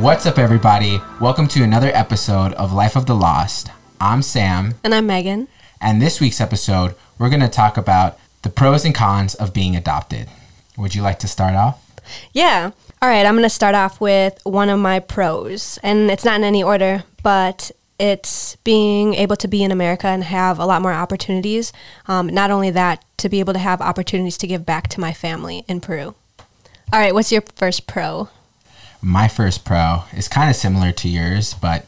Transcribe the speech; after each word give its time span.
What's 0.00 0.24
up, 0.26 0.38
everybody? 0.38 1.00
Welcome 1.20 1.46
to 1.48 1.62
another 1.62 1.90
episode 1.94 2.52
of 2.54 2.72
Life 2.72 2.96
of 2.96 3.06
the 3.06 3.14
Lost. 3.14 3.70
I'm 4.00 4.22
Sam, 4.22 4.74
And 4.82 4.94
I'm 4.94 5.06
Megan. 5.06 5.48
and 5.80 6.00
this 6.00 6.20
week's 6.20 6.40
episode, 6.40 6.94
we're 7.18 7.28
going 7.28 7.40
to 7.42 7.48
talk 7.48 7.76
about 7.76 8.18
the 8.42 8.48
pros 8.50 8.84
and 8.84 8.94
cons 8.94 9.34
of 9.34 9.52
being 9.52 9.76
adopted. 9.76 10.28
Would 10.78 10.94
you 10.94 11.02
like 11.02 11.18
to 11.20 11.28
start 11.28 11.54
off? 11.54 11.84
Yeah. 12.32 12.70
All 13.02 13.08
right, 13.08 13.26
I'm 13.26 13.34
going 13.34 13.42
to 13.44 13.50
start 13.50 13.74
off 13.74 14.00
with 14.00 14.38
one 14.44 14.70
of 14.70 14.78
my 14.80 15.00
pros. 15.00 15.78
And 15.82 16.10
it's 16.10 16.24
not 16.24 16.36
in 16.36 16.44
any 16.44 16.62
order, 16.62 17.04
but 17.22 17.70
it's 17.98 18.56
being 18.64 19.14
able 19.14 19.36
to 19.36 19.48
be 19.48 19.62
in 19.62 19.70
America 19.70 20.06
and 20.06 20.24
have 20.24 20.58
a 20.58 20.64
lot 20.66 20.82
more 20.82 20.92
opportunities. 20.92 21.72
Um, 22.08 22.28
not 22.28 22.50
only 22.50 22.70
that, 22.70 23.04
to 23.18 23.28
be 23.28 23.40
able 23.40 23.52
to 23.52 23.58
have 23.58 23.80
opportunities 23.82 24.38
to 24.38 24.46
give 24.46 24.64
back 24.64 24.88
to 24.88 25.00
my 25.00 25.12
family 25.12 25.64
in 25.68 25.80
Peru. 25.80 26.14
All 26.92 26.98
right, 26.98 27.12
what's 27.14 27.30
your 27.30 27.42
first 27.54 27.86
pro? 27.86 28.30
My 29.02 29.28
first 29.28 29.64
pro 29.64 30.04
is 30.14 30.28
kind 30.28 30.50
of 30.50 30.56
similar 30.56 30.92
to 30.92 31.08
yours, 31.08 31.54
but 31.54 31.86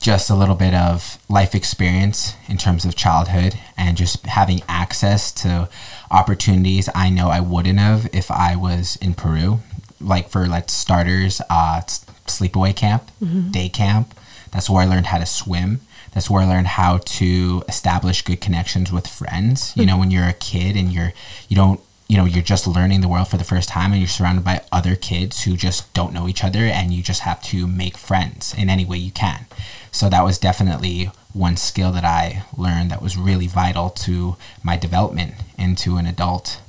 just 0.00 0.30
a 0.30 0.34
little 0.34 0.54
bit 0.54 0.74
of 0.74 1.18
life 1.28 1.54
experience 1.54 2.34
in 2.48 2.56
terms 2.56 2.84
of 2.84 2.94
childhood 2.94 3.58
and 3.76 3.96
just 3.96 4.24
having 4.26 4.60
access 4.68 5.32
to 5.32 5.68
opportunities 6.10 6.88
I 6.94 7.10
know 7.10 7.28
I 7.28 7.40
wouldn't 7.40 7.78
have 7.78 8.08
if 8.12 8.30
I 8.30 8.54
was 8.56 8.96
in 8.96 9.14
Peru. 9.14 9.60
Like 10.00 10.28
for 10.28 10.46
like 10.46 10.70
starters, 10.70 11.40
uh, 11.50 11.80
sleepaway 12.26 12.76
camp, 12.76 13.10
day 13.50 13.68
camp. 13.68 14.14
That's 14.52 14.70
where 14.70 14.82
I 14.82 14.86
learned 14.86 15.06
how 15.06 15.18
to 15.18 15.26
swim. 15.26 15.80
That's 16.12 16.30
where 16.30 16.42
I 16.42 16.46
learned 16.46 16.68
how 16.68 16.98
to 16.98 17.64
establish 17.68 18.22
good 18.22 18.40
connections 18.40 18.92
with 18.92 19.06
friends. 19.06 19.72
You 19.76 19.86
know, 19.86 19.98
when 19.98 20.10
you're 20.10 20.28
a 20.28 20.32
kid 20.32 20.76
and 20.76 20.92
you're 20.92 21.12
you 21.48 21.56
don't 21.56 21.80
you 22.08 22.16
know 22.16 22.24
you're 22.24 22.42
just 22.42 22.66
learning 22.66 23.00
the 23.02 23.08
world 23.08 23.28
for 23.28 23.36
the 23.36 23.44
first 23.44 23.68
time 23.68 23.92
and 23.92 24.00
you're 24.00 24.08
surrounded 24.08 24.44
by 24.44 24.62
other 24.72 24.96
kids 24.96 25.42
who 25.44 25.56
just 25.56 25.92
don't 25.92 26.14
know 26.14 26.26
each 26.26 26.42
other 26.42 26.60
and 26.60 26.92
you 26.92 27.02
just 27.02 27.20
have 27.20 27.42
to 27.42 27.66
make 27.66 27.96
friends 27.96 28.54
in 28.54 28.70
any 28.70 28.84
way 28.84 28.96
you 28.96 29.10
can. 29.10 29.46
So 29.92 30.08
that 30.08 30.24
was 30.24 30.38
definitely 30.38 31.10
one 31.34 31.56
skill 31.56 31.92
that 31.92 32.04
i 32.04 32.42
learned 32.56 32.90
that 32.90 33.02
was 33.02 33.16
really 33.16 33.46
vital 33.46 33.90
to 33.90 34.36
my 34.62 34.76
development 34.76 35.34
into 35.58 35.96
an 35.96 36.06
adult. 36.06 36.60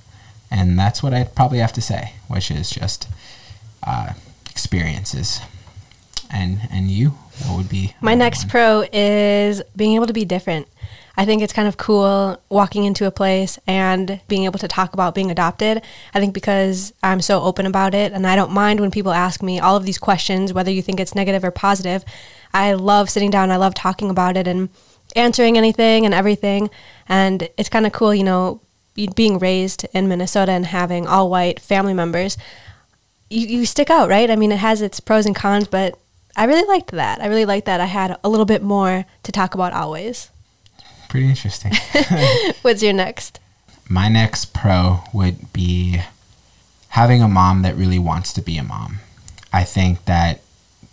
And 0.52 0.78
that's 0.78 1.02
what 1.02 1.14
i'd 1.14 1.36
probably 1.36 1.60
have 1.60 1.74
to 1.74 1.82
say 1.82 2.14
which 2.28 2.52
is 2.52 2.70
just 2.70 3.08
uh, 3.84 4.14
experiences. 4.50 5.40
And 6.32 6.60
and 6.72 6.92
you 6.92 7.18
what 7.46 7.58
would 7.58 7.70
be 7.70 7.94
My 8.02 8.16
next 8.16 8.44
one? 8.44 8.50
pro 8.50 8.86
is 8.92 9.62
being 9.76 9.96
able 9.96 10.08
to 10.08 10.14
be 10.14 10.26
different. 10.26 10.68
I 11.20 11.26
think 11.26 11.42
it's 11.42 11.52
kind 11.52 11.68
of 11.68 11.76
cool 11.76 12.42
walking 12.48 12.86
into 12.86 13.06
a 13.06 13.12
place 13.12 13.60
and 13.68 14.22
being 14.30 14.46
able 14.46 14.58
to 14.60 14.70
talk 14.70 14.94
about 14.94 15.14
being 15.14 15.30
adopted. 15.30 15.82
I 16.14 16.20
think 16.22 16.34
because 16.34 16.94
I'm 17.04 17.20
so 17.20 17.42
open 17.42 17.66
about 17.66 17.94
it 17.94 18.14
and 18.14 18.26
I 18.26 18.38
don't 18.38 18.54
mind 18.54 18.80
when 18.80 18.90
people 18.90 19.12
ask 19.12 19.44
me 19.44 19.60
all 19.60 19.76
of 19.76 19.84
these 19.84 19.98
questions, 19.98 20.54
whether 20.54 20.72
you 20.72 20.82
think 20.82 20.98
it's 20.98 21.14
negative 21.14 21.44
or 21.44 21.52
positive. 21.52 22.06
I 22.54 22.72
love 22.72 23.10
sitting 23.10 23.32
down, 23.32 23.52
I 23.52 23.58
love 23.58 23.74
talking 23.74 24.10
about 24.10 24.38
it 24.38 24.48
and 24.48 24.70
answering 25.14 25.58
anything 25.58 26.06
and 26.06 26.14
everything. 26.14 26.70
And 27.10 27.50
it's 27.58 27.68
kind 27.68 27.86
of 27.86 27.92
cool, 27.92 28.16
you 28.16 28.24
know, 28.24 28.62
being 29.14 29.40
raised 29.40 29.86
in 29.94 30.08
Minnesota 30.08 30.54
and 30.54 30.68
having 30.68 31.06
all 31.06 31.30
white 31.30 31.60
family 31.60 31.94
members. 31.94 32.38
You, 33.30 33.46
you 33.46 33.66
stick 33.66 33.90
out, 33.90 34.10
right? 34.10 34.32
I 34.32 34.38
mean, 34.38 34.54
it 34.54 34.60
has 34.60 34.82
its 34.82 35.02
pros 35.02 35.26
and 35.26 35.36
cons, 35.36 35.68
but 35.68 36.00
I 36.40 36.46
really 36.46 36.66
liked 36.68 36.92
that. 36.92 37.22
I 37.22 37.28
really 37.28 37.44
liked 37.44 37.66
that 37.66 37.82
I 37.82 37.86
had 37.86 38.18
a 38.24 38.30
little 38.30 38.46
bit 38.46 38.64
more 38.64 39.06
to 39.24 39.32
talk 39.32 39.54
about 39.56 39.74
always. 39.74 40.30
pretty 41.10 41.28
interesting 41.28 41.74
What's 42.62 42.82
your 42.82 42.94
next? 42.94 43.40
my 43.90 44.08
next 44.08 44.54
pro 44.54 45.00
would 45.14 45.52
be 45.52 46.00
having 46.90 47.22
a 47.22 47.28
mom 47.28 47.64
that 47.64 47.76
really 47.76 48.00
wants 48.00 48.32
to 48.34 48.42
be 48.42 48.58
a 48.58 48.64
mom. 48.64 49.00
I 49.52 49.64
think 49.64 50.06
that 50.06 50.42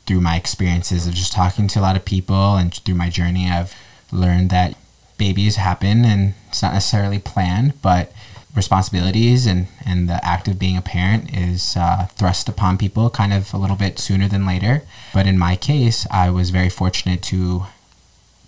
through 0.06 0.20
my 0.20 0.36
experiences 0.36 1.07
of 1.07 1.14
just 1.14 1.33
talking 1.33 1.68
to 1.68 1.78
a 1.78 1.83
lot 1.83 1.96
of 1.96 2.05
people 2.05 2.57
and 2.57 2.74
through 2.74 2.95
my 2.95 3.11
journey, 3.11 3.48
I've 3.48 3.74
learned 4.11 4.51
that 4.51 4.77
babies 5.18 5.57
happen 5.57 6.05
and 6.05 6.34
it's 6.48 6.63
not 6.63 6.73
necessarily 6.73 7.18
planned, 7.18 7.80
but 7.83 8.13
responsibilities 8.56 9.46
and, 9.46 9.68
and 9.84 10.08
the 10.08 10.24
act 10.24 10.48
of 10.48 10.58
being 10.58 10.77
a 10.77 10.83
parent 10.83 11.36
is 11.36 11.77
uh, 11.77 12.06
thrust 12.17 12.48
upon 12.48 12.78
people 12.78 13.11
kind 13.11 13.33
of 13.33 13.52
a 13.52 13.58
little 13.58 13.77
bit 13.77 13.98
sooner 13.98 14.27
than 14.27 14.46
later. 14.46 14.83
But 15.12 15.27
in 15.27 15.39
my 15.39 15.55
case, 15.56 16.06
I 16.11 16.30
was 16.30 16.50
very 16.50 16.70
fortunate 16.70 17.22
to 17.24 17.66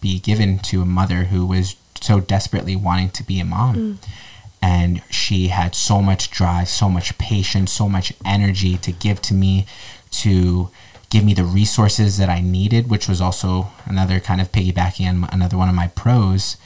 be 0.00 0.18
given 0.18 0.58
to 0.60 0.80
a 0.82 0.86
mother 0.86 1.24
who 1.24 1.44
was 1.47 1.76
so 2.00 2.20
desperately 2.20 2.74
wanting 2.74 3.10
to 3.10 3.22
be 3.22 3.38
a 3.38 3.44
mom. 3.44 3.76
And 4.62 5.02
she 5.10 5.48
had 5.48 5.74
so 5.74 6.00
much 6.02 6.30
drive, 6.30 6.68
so 6.68 6.88
much 6.88 7.16
patience, 7.18 7.70
so 7.72 7.88
much 7.88 8.12
energy 8.24 8.76
to 8.78 8.91
give 8.91 9.20
to 9.22 9.34
me, 9.34 9.66
to 10.10 10.70
give 11.10 11.24
me 11.24 11.34
the 11.34 11.44
resources 11.44 12.16
that 12.18 12.28
I 12.28 12.41
needed, 12.41 12.91
which 12.91 13.08
was 13.08 13.20
also 13.20 13.68
another 13.84 14.20
kind 14.20 14.41
of 14.41 14.50
piggybacking 14.52 15.06
on 15.08 15.28
another 15.32 15.56
one 15.56 15.68
of 15.68 15.74
my 15.74 15.88
pros 15.88 16.56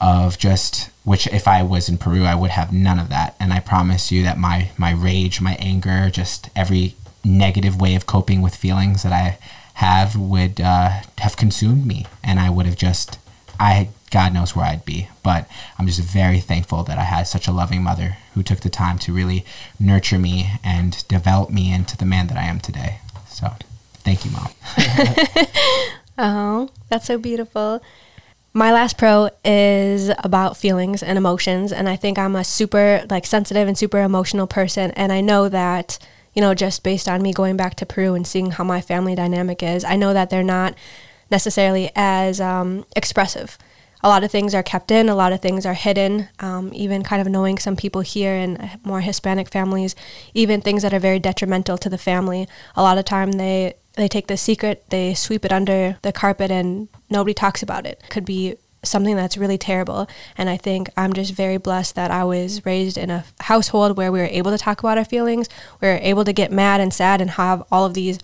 of 0.00 0.38
just 0.38 0.90
which 1.04 1.26
if 1.28 1.46
I 1.46 1.62
was 1.62 1.88
in 1.88 1.98
Peru 1.98 2.24
I 2.24 2.34
would 2.34 2.50
have 2.50 2.72
none 2.72 2.98
of 2.98 3.08
that. 3.10 3.36
And 3.38 3.52
I 3.52 3.60
promise 3.60 4.10
you 4.10 4.22
that 4.22 4.38
my 4.38 4.70
my 4.76 4.92
rage 4.92 5.40
my 5.40 5.54
anger 5.58 6.10
just 6.10 6.50
every 6.56 6.94
negative 7.24 7.80
way 7.80 7.94
of 7.94 8.06
coping 8.06 8.40
with 8.40 8.54
feelings 8.54 9.02
that 9.02 9.12
I 9.12 9.38
have 9.74 10.16
would 10.16 10.60
uh, 10.60 11.00
have 11.18 11.36
consumed 11.36 11.86
me. 11.86 12.06
And 12.24 12.40
I 12.40 12.50
would 12.50 12.66
have 12.66 12.76
just 12.76 13.18
I 13.58 13.90
God 14.10 14.32
knows 14.34 14.56
where 14.56 14.66
I'd 14.66 14.84
be. 14.84 15.08
But 15.22 15.48
I'm 15.78 15.86
just 15.86 16.00
very 16.00 16.40
thankful 16.40 16.82
that 16.84 16.98
I 16.98 17.04
had 17.04 17.24
such 17.24 17.46
a 17.46 17.52
loving 17.52 17.82
mother 17.82 18.16
who 18.34 18.42
took 18.42 18.60
the 18.60 18.70
time 18.70 18.98
to 19.00 19.12
really 19.12 19.44
nurture 19.78 20.18
me 20.18 20.52
and 20.64 21.06
develop 21.08 21.50
me 21.50 21.72
into 21.72 21.96
the 21.96 22.06
man 22.06 22.26
that 22.28 22.36
I 22.36 22.44
am 22.44 22.58
today. 22.58 22.98
So 23.28 23.52
thank 24.02 24.24
you 24.24 24.30
mom. 24.32 24.50
Oh, 26.22 26.68
that's 26.90 27.06
so 27.06 27.16
beautiful. 27.16 27.80
My 28.52 28.72
last 28.72 28.98
pro 28.98 29.30
is 29.44 30.10
about 30.18 30.56
feelings 30.56 31.04
and 31.04 31.16
emotions, 31.16 31.72
and 31.72 31.88
I 31.88 31.94
think 31.94 32.18
I'm 32.18 32.34
a 32.34 32.42
super 32.42 33.04
like 33.08 33.24
sensitive 33.24 33.68
and 33.68 33.78
super 33.78 34.00
emotional 34.00 34.48
person, 34.48 34.90
and 34.92 35.12
I 35.12 35.20
know 35.20 35.48
that 35.48 35.98
you 36.34 36.42
know 36.42 36.52
just 36.52 36.82
based 36.82 37.08
on 37.08 37.22
me 37.22 37.32
going 37.32 37.56
back 37.56 37.76
to 37.76 37.86
Peru 37.86 38.14
and 38.14 38.26
seeing 38.26 38.50
how 38.50 38.64
my 38.64 38.80
family 38.80 39.14
dynamic 39.14 39.62
is, 39.62 39.84
I 39.84 39.94
know 39.94 40.12
that 40.12 40.30
they're 40.30 40.42
not 40.42 40.74
necessarily 41.30 41.92
as 41.94 42.40
um, 42.40 42.84
expressive. 42.96 43.56
A 44.02 44.08
lot 44.08 44.24
of 44.24 44.32
things 44.32 44.52
are 44.52 44.64
kept 44.64 44.90
in, 44.90 45.08
a 45.08 45.14
lot 45.14 45.32
of 45.32 45.40
things 45.40 45.64
are 45.64 45.74
hidden. 45.74 46.28
Um, 46.40 46.72
even 46.74 47.04
kind 47.04 47.22
of 47.22 47.28
knowing 47.28 47.58
some 47.58 47.76
people 47.76 48.00
here 48.00 48.34
in 48.34 48.70
more 48.82 49.02
Hispanic 49.02 49.48
families, 49.48 49.94
even 50.34 50.60
things 50.60 50.82
that 50.82 50.94
are 50.94 50.98
very 50.98 51.20
detrimental 51.20 51.78
to 51.78 51.88
the 51.88 51.98
family. 51.98 52.48
A 52.74 52.82
lot 52.82 52.98
of 52.98 53.04
time 53.04 53.32
they 53.32 53.74
they 54.00 54.08
take 54.08 54.26
the 54.26 54.36
secret, 54.36 54.84
they 54.90 55.14
sweep 55.14 55.44
it 55.44 55.52
under 55.52 55.98
the 56.02 56.12
carpet, 56.12 56.50
and 56.50 56.88
nobody 57.08 57.34
talks 57.34 57.62
about 57.62 57.86
it. 57.86 58.02
Could 58.08 58.24
be 58.24 58.56
something 58.82 59.16
that's 59.16 59.36
really 59.36 59.58
terrible. 59.58 60.08
And 60.38 60.48
I 60.48 60.56
think 60.56 60.88
I'm 60.96 61.12
just 61.12 61.32
very 61.32 61.58
blessed 61.58 61.94
that 61.96 62.10
I 62.10 62.24
was 62.24 62.64
raised 62.64 62.96
in 62.96 63.10
a 63.10 63.24
household 63.40 63.96
where 63.96 64.10
we 64.10 64.20
were 64.20 64.26
able 64.26 64.50
to 64.50 64.58
talk 64.58 64.80
about 64.80 64.98
our 64.98 65.04
feelings. 65.04 65.48
We 65.80 65.88
were 65.88 65.98
able 66.00 66.24
to 66.24 66.32
get 66.32 66.50
mad 66.50 66.80
and 66.80 66.92
sad 66.92 67.20
and 67.20 67.32
have 67.32 67.62
all 67.70 67.84
of 67.84 67.94
these 67.94 68.18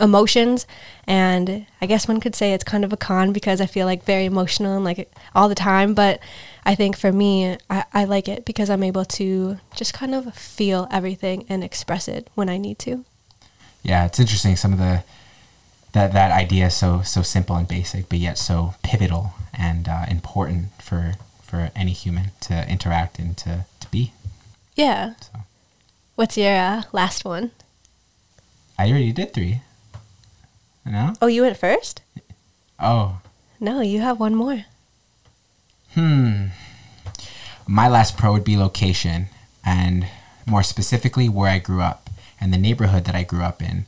emotions. 0.00 0.66
And 1.06 1.66
I 1.80 1.86
guess 1.86 2.08
one 2.08 2.20
could 2.20 2.34
say 2.34 2.52
it's 2.52 2.64
kind 2.64 2.84
of 2.84 2.92
a 2.92 2.96
con 2.96 3.32
because 3.32 3.60
I 3.60 3.66
feel 3.66 3.86
like 3.86 4.04
very 4.04 4.24
emotional 4.24 4.74
and 4.74 4.84
like 4.84 5.10
all 5.34 5.48
the 5.48 5.54
time. 5.54 5.94
But 5.94 6.20
I 6.64 6.74
think 6.74 6.96
for 6.96 7.12
me, 7.12 7.56
I, 7.70 7.84
I 7.92 8.04
like 8.04 8.28
it 8.28 8.44
because 8.44 8.68
I'm 8.68 8.82
able 8.82 9.04
to 9.04 9.58
just 9.74 9.94
kind 9.94 10.14
of 10.14 10.34
feel 10.34 10.88
everything 10.90 11.46
and 11.48 11.64
express 11.64 12.08
it 12.08 12.28
when 12.34 12.48
I 12.48 12.58
need 12.58 12.78
to. 12.80 13.04
yeah, 13.82 14.04
it's 14.04 14.20
interesting. 14.20 14.56
Some 14.56 14.72
of 14.72 14.78
the 14.78 15.04
that 15.92 16.12
that 16.12 16.30
idea 16.32 16.66
is 16.66 16.74
so 16.74 17.02
so 17.02 17.22
simple 17.22 17.56
and 17.56 17.68
basic, 17.68 18.08
but 18.08 18.18
yet 18.18 18.38
so 18.38 18.74
pivotal 18.82 19.34
and 19.52 19.88
uh, 19.88 20.06
important 20.08 20.68
for 20.82 21.14
for 21.42 21.70
any 21.76 21.92
human 21.92 22.30
to 22.42 22.68
interact 22.68 23.18
and 23.18 23.36
to 23.38 23.66
to 23.80 23.88
be. 23.90 24.12
Yeah. 24.74 25.14
So 25.20 25.40
What's 26.14 26.36
your 26.36 26.54
uh, 26.54 26.82
last 26.92 27.24
one? 27.24 27.50
I 28.78 28.88
already 28.90 29.12
did 29.12 29.32
three. 29.32 29.62
No. 30.84 31.14
Oh, 31.22 31.26
you 31.26 31.42
went 31.42 31.56
first? 31.56 32.02
Oh. 32.78 33.20
No, 33.58 33.80
you 33.80 34.00
have 34.00 34.20
one 34.20 34.34
more. 34.34 34.64
Hmm. 35.94 36.46
My 37.66 37.88
last 37.88 38.16
pro 38.18 38.32
would 38.32 38.44
be 38.44 38.56
location, 38.56 39.28
and 39.64 40.06
more 40.46 40.62
specifically, 40.62 41.28
where 41.28 41.48
I 41.50 41.58
grew 41.58 41.80
up 41.80 42.10
and 42.40 42.52
the 42.52 42.58
neighborhood 42.58 43.04
that 43.04 43.14
I 43.14 43.22
grew 43.22 43.42
up 43.42 43.62
in. 43.62 43.86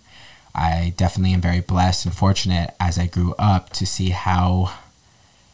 I 0.54 0.94
definitely 0.96 1.34
am 1.34 1.40
very 1.40 1.60
blessed 1.60 2.06
and 2.06 2.14
fortunate 2.14 2.74
as 2.78 2.98
I 2.98 3.06
grew 3.06 3.34
up 3.38 3.70
to 3.70 3.86
see 3.86 4.10
how 4.10 4.72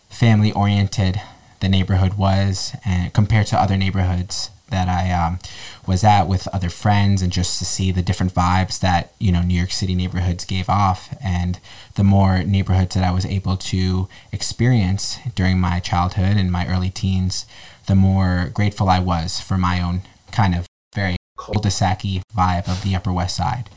family 0.09 0.53
oriented 0.53 1.21
the 1.61 1.69
neighborhood 1.69 2.15
was, 2.15 2.75
and 2.85 3.13
compared 3.13 3.47
to 3.49 3.61
other 3.61 3.77
neighborhoods 3.77 4.51
that 4.71 4.89
I 4.89 5.11
um, 5.11 5.39
was 5.87 6.05
at 6.05 6.25
with 6.25 6.49
other 6.49 6.71
friends, 6.71 7.23
and 7.23 7.33
just 7.33 7.59
to 7.59 7.65
see 7.65 7.93
the 7.93 8.03
different 8.03 8.35
vibes 8.35 8.81
that 8.81 9.13
you 9.19 9.33
know 9.33 9.43
New 9.43 9.55
York 9.55 9.73
City 9.73 9.95
neighborhoods 9.95 10.45
gave 10.45 10.69
off, 10.69 11.15
and 11.23 11.59
the 11.97 12.05
more 12.05 12.43
neighborhoods 12.43 12.95
that 12.95 13.05
I 13.05 13.11
was 13.11 13.27
able 13.27 13.57
to 13.57 14.09
experience 14.33 15.19
during 15.35 15.59
my 15.59 15.81
childhood 15.81 16.37
and 16.37 16.51
my 16.53 16.67
early 16.67 16.91
teens, 16.91 17.47
the 17.87 17.95
more 17.95 18.51
grateful 18.55 18.89
I 18.89 19.01
was 19.01 19.41
for 19.41 19.59
my 19.59 19.83
own 19.83 20.03
kind 20.33 20.55
of 20.55 20.67
very 20.95 21.17
cul-de-sac 21.37 22.03
vibe 22.03 22.69
of 22.69 22.83
the 22.83 22.95
Upper 22.95 23.13
West 23.13 23.37
Side. 23.37 23.69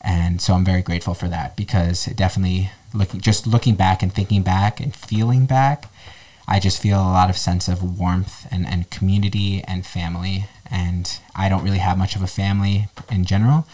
And 0.00 0.40
so 0.40 0.54
I'm 0.54 0.64
very 0.64 0.82
grateful 0.82 1.14
for 1.14 1.28
that 1.28 1.56
because 1.56 2.06
it 2.06 2.16
definitely 2.16 2.70
looking 2.94 3.20
just 3.20 3.46
looking 3.46 3.74
back 3.74 4.02
and 4.02 4.12
thinking 4.12 4.42
back 4.42 4.80
and 4.80 4.94
feeling 4.94 5.46
back, 5.46 5.90
I 6.48 6.58
just 6.58 6.80
feel 6.80 6.98
a 6.98 7.12
lot 7.12 7.30
of 7.30 7.36
sense 7.36 7.68
of 7.68 7.98
warmth 7.98 8.46
and, 8.50 8.66
and 8.66 8.90
community 8.90 9.62
and 9.64 9.86
family. 9.86 10.46
And 10.70 11.18
I 11.34 11.48
don't 11.48 11.64
really 11.64 11.78
have 11.78 11.98
much 11.98 12.16
of 12.16 12.22
a 12.22 12.26
family 12.26 12.88
in 13.10 13.24
general. 13.24 13.66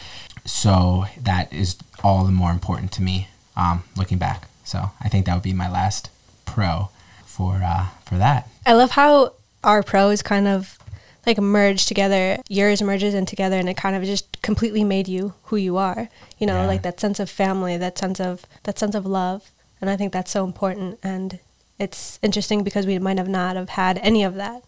So 0.44 1.06
that 1.20 1.52
is 1.52 1.76
all 2.02 2.24
the 2.24 2.32
more 2.32 2.50
important 2.50 2.92
to 2.92 3.02
me 3.02 3.28
um, 3.56 3.84
looking 3.96 4.18
back. 4.18 4.48
So 4.64 4.90
I 5.00 5.08
think 5.08 5.26
that 5.26 5.34
would 5.34 5.42
be 5.42 5.52
my 5.52 5.70
last 5.70 6.10
pro 6.44 6.90
for 7.24 7.60
uh, 7.62 7.86
for 8.04 8.16
that. 8.16 8.48
I 8.64 8.72
love 8.72 8.92
how 8.92 9.32
our 9.62 9.82
pros 9.82 10.22
kind 10.22 10.48
of 10.48 10.78
like 11.26 11.38
merge 11.38 11.86
together. 11.86 12.38
Yours 12.48 12.80
merges 12.80 13.12
in 13.14 13.26
together, 13.26 13.58
and 13.58 13.68
it 13.68 13.76
kind 13.76 13.96
of 13.96 14.04
just 14.04 14.40
completely 14.42 14.84
made 14.84 15.08
you 15.08 15.34
who 15.44 15.56
you 15.56 15.76
are. 15.76 16.08
You 16.38 16.46
know, 16.46 16.62
Yeah. 16.62 16.66
like 16.66 16.82
that 16.82 17.00
sense 17.00 17.18
of 17.20 17.28
family, 17.28 17.76
that 17.76 17.98
sense 17.98 18.20
of 18.20 18.46
that 18.62 18.78
sense 18.78 18.94
of 18.94 19.04
love, 19.04 19.50
and 19.80 19.90
I 19.90 19.96
think 19.96 20.12
that's 20.12 20.30
so 20.30 20.44
important. 20.44 20.98
And 21.02 21.38
it's 21.78 22.18
interesting 22.22 22.62
because 22.62 22.86
we 22.86 22.98
might 22.98 23.18
have 23.18 23.28
not 23.28 23.56
have 23.56 23.70
had 23.70 23.98
any 23.98 24.22
of 24.22 24.34
that. 24.36 24.62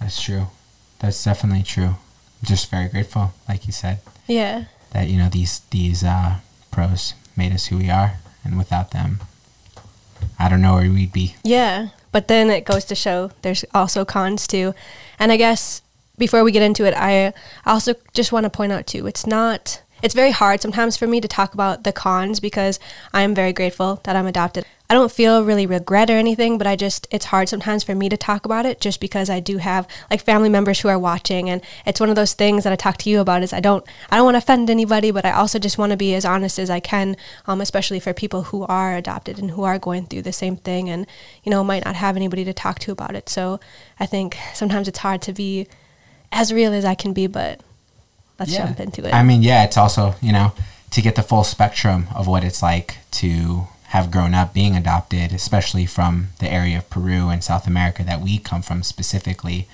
That's 0.00 0.20
true. 0.20 0.46
That's 1.00 1.22
definitely 1.22 1.62
true. 1.62 1.84
I'm 2.42 2.46
just 2.46 2.70
very 2.70 2.88
grateful, 2.88 3.32
like 3.48 3.66
you 3.66 3.72
said, 3.72 3.98
Yeah. 4.26 4.64
that 4.92 5.08
you 5.08 5.18
know 5.18 5.28
these 5.28 5.60
these 5.70 6.02
uh, 6.02 6.36
pros 6.70 7.14
made 7.36 7.52
us 7.52 7.66
who 7.66 7.76
we 7.78 7.90
are, 7.90 8.18
and 8.44 8.56
without 8.56 8.90
them, 8.92 9.20
I 10.38 10.48
don't 10.48 10.62
know 10.62 10.74
where 10.74 10.90
we'd 10.90 11.12
be. 11.12 11.36
Yeah, 11.44 11.88
but 12.12 12.28
then 12.28 12.50
it 12.50 12.64
goes 12.64 12.84
to 12.86 12.94
show 12.94 13.30
there's 13.42 13.64
also 13.74 14.04
cons 14.04 14.46
too. 14.46 14.74
And 15.18 15.30
I 15.32 15.36
guess 15.36 15.82
before 16.18 16.44
we 16.44 16.52
get 16.52 16.62
into 16.62 16.84
it, 16.84 16.94
I 16.96 17.32
also 17.64 17.94
just 18.14 18.32
want 18.32 18.44
to 18.44 18.50
point 18.50 18.72
out 18.72 18.86
too, 18.86 19.06
it's 19.06 19.26
not 19.26 19.82
it's 20.02 20.14
very 20.14 20.30
hard 20.30 20.62
sometimes 20.62 20.96
for 20.96 21.06
me 21.06 21.20
to 21.20 21.28
talk 21.28 21.52
about 21.52 21.84
the 21.84 21.92
cons 21.92 22.40
because 22.40 22.78
I'm 23.12 23.34
very 23.34 23.52
grateful 23.52 24.00
that 24.04 24.16
I'm 24.16 24.26
adopted. 24.26 24.64
I 24.90 24.94
don't 24.94 25.12
feel 25.12 25.44
really 25.44 25.66
regret 25.66 26.10
or 26.10 26.14
anything, 26.14 26.58
but 26.58 26.66
I 26.66 26.74
just 26.74 27.06
it's 27.12 27.26
hard 27.26 27.48
sometimes 27.48 27.84
for 27.84 27.94
me 27.94 28.08
to 28.08 28.16
talk 28.16 28.44
about 28.44 28.66
it 28.66 28.80
just 28.80 28.98
because 29.00 29.30
I 29.30 29.38
do 29.38 29.58
have 29.58 29.86
like 30.10 30.20
family 30.20 30.48
members 30.48 30.80
who 30.80 30.88
are 30.88 30.98
watching 30.98 31.48
and 31.48 31.62
it's 31.86 32.00
one 32.00 32.10
of 32.10 32.16
those 32.16 32.34
things 32.34 32.64
that 32.64 32.72
I 32.72 32.76
talk 32.76 32.96
to 32.98 33.08
you 33.10 33.20
about 33.20 33.44
is 33.44 33.52
I 33.52 33.60
don't 33.60 33.84
I 34.10 34.16
don't 34.16 34.24
want 34.24 34.34
to 34.34 34.38
offend 34.38 34.68
anybody, 34.68 35.12
but 35.12 35.24
I 35.24 35.30
also 35.30 35.60
just 35.60 35.78
want 35.78 35.90
to 35.92 35.96
be 35.96 36.12
as 36.16 36.24
honest 36.24 36.58
as 36.58 36.70
I 36.70 36.80
can, 36.80 37.16
um, 37.46 37.60
especially 37.60 38.00
for 38.00 38.12
people 38.12 38.42
who 38.50 38.64
are 38.64 38.96
adopted 38.96 39.38
and 39.38 39.52
who 39.52 39.62
are 39.62 39.78
going 39.78 40.06
through 40.06 40.22
the 40.22 40.32
same 40.32 40.56
thing 40.56 40.90
and 40.90 41.06
you 41.44 41.50
know 41.50 41.62
might 41.62 41.84
not 41.84 41.94
have 41.94 42.16
anybody 42.16 42.44
to 42.44 42.52
talk 42.52 42.80
to 42.80 42.90
about 42.90 43.14
it. 43.14 43.28
So 43.28 43.60
I 44.00 44.06
think 44.06 44.36
sometimes 44.54 44.88
it's 44.88 44.98
hard 44.98 45.22
to 45.22 45.32
be 45.32 45.68
as 46.32 46.52
real 46.52 46.72
as 46.72 46.84
I 46.84 46.96
can 46.96 47.12
be, 47.12 47.28
but 47.28 47.60
let's 48.40 48.50
Yeah. 48.52 48.66
jump 48.66 48.80
into 48.80 49.06
it. 49.06 49.14
I 49.14 49.22
mean, 49.22 49.44
yeah, 49.44 49.62
it's 49.62 49.76
also, 49.76 50.16
you 50.20 50.32
know, 50.32 50.52
to 50.90 51.00
get 51.00 51.14
the 51.14 51.22
full 51.22 51.44
spectrum 51.44 52.08
of 52.12 52.26
what 52.26 52.42
it's 52.42 52.60
like 52.60 52.98
to 53.12 53.68
have 53.90 54.10
grown 54.10 54.34
up 54.34 54.54
being 54.54 54.76
adopted, 54.76 55.32
especially 55.32 55.86
from 55.86 56.28
the 56.38 56.50
area 56.50 56.78
of 56.78 56.88
Peru 56.90 57.28
and 57.28 57.42
South 57.44 57.66
America 57.66 58.02
that 58.04 58.20
we 58.20 58.38
come 58.38 58.62
from 58.62 58.82
specifically. 58.82 59.68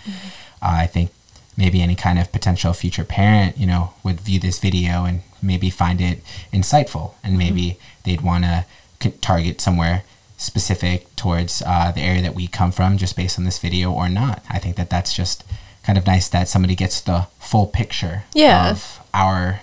Uh, 0.62 0.84
I 0.84 0.86
think 0.86 1.10
maybe 1.56 1.80
any 1.82 1.94
kind 1.94 2.18
of 2.18 2.32
potential 2.32 2.72
future 2.72 3.04
parent, 3.04 3.56
you 3.58 3.66
know, 3.66 3.92
would 4.02 4.20
view 4.20 4.38
this 4.40 4.58
video 4.58 5.04
and 5.04 5.20
maybe 5.42 5.68
find 5.70 6.00
it 6.00 6.20
insightful 6.52 7.12
and 7.22 7.36
maybe 7.38 7.78
they'd 8.04 8.20
want 8.22 8.44
to 8.44 8.64
c- 9.02 9.10
target 9.20 9.60
somewhere 9.60 10.02
specific 10.38 11.14
towards 11.16 11.62
uh, 11.66 11.90
the 11.92 12.00
area 12.02 12.22
that 12.22 12.34
we 12.34 12.46
come 12.46 12.70
from 12.72 12.98
just 12.98 13.16
based 13.16 13.38
on 13.38 13.44
this 13.44 13.58
video 13.58 13.90
or 13.92 14.08
not. 14.08 14.42
I 14.50 14.58
think 14.58 14.76
that 14.76 14.90
that's 14.90 15.14
just 15.14 15.44
kind 15.82 15.98
of 15.98 16.06
nice 16.06 16.28
that 16.30 16.48
somebody 16.48 16.74
gets 16.74 17.00
the 17.00 17.26
full 17.38 17.66
picture 17.66 18.24
Yeah. 18.34 18.70
of 18.70 19.00
our 19.14 19.60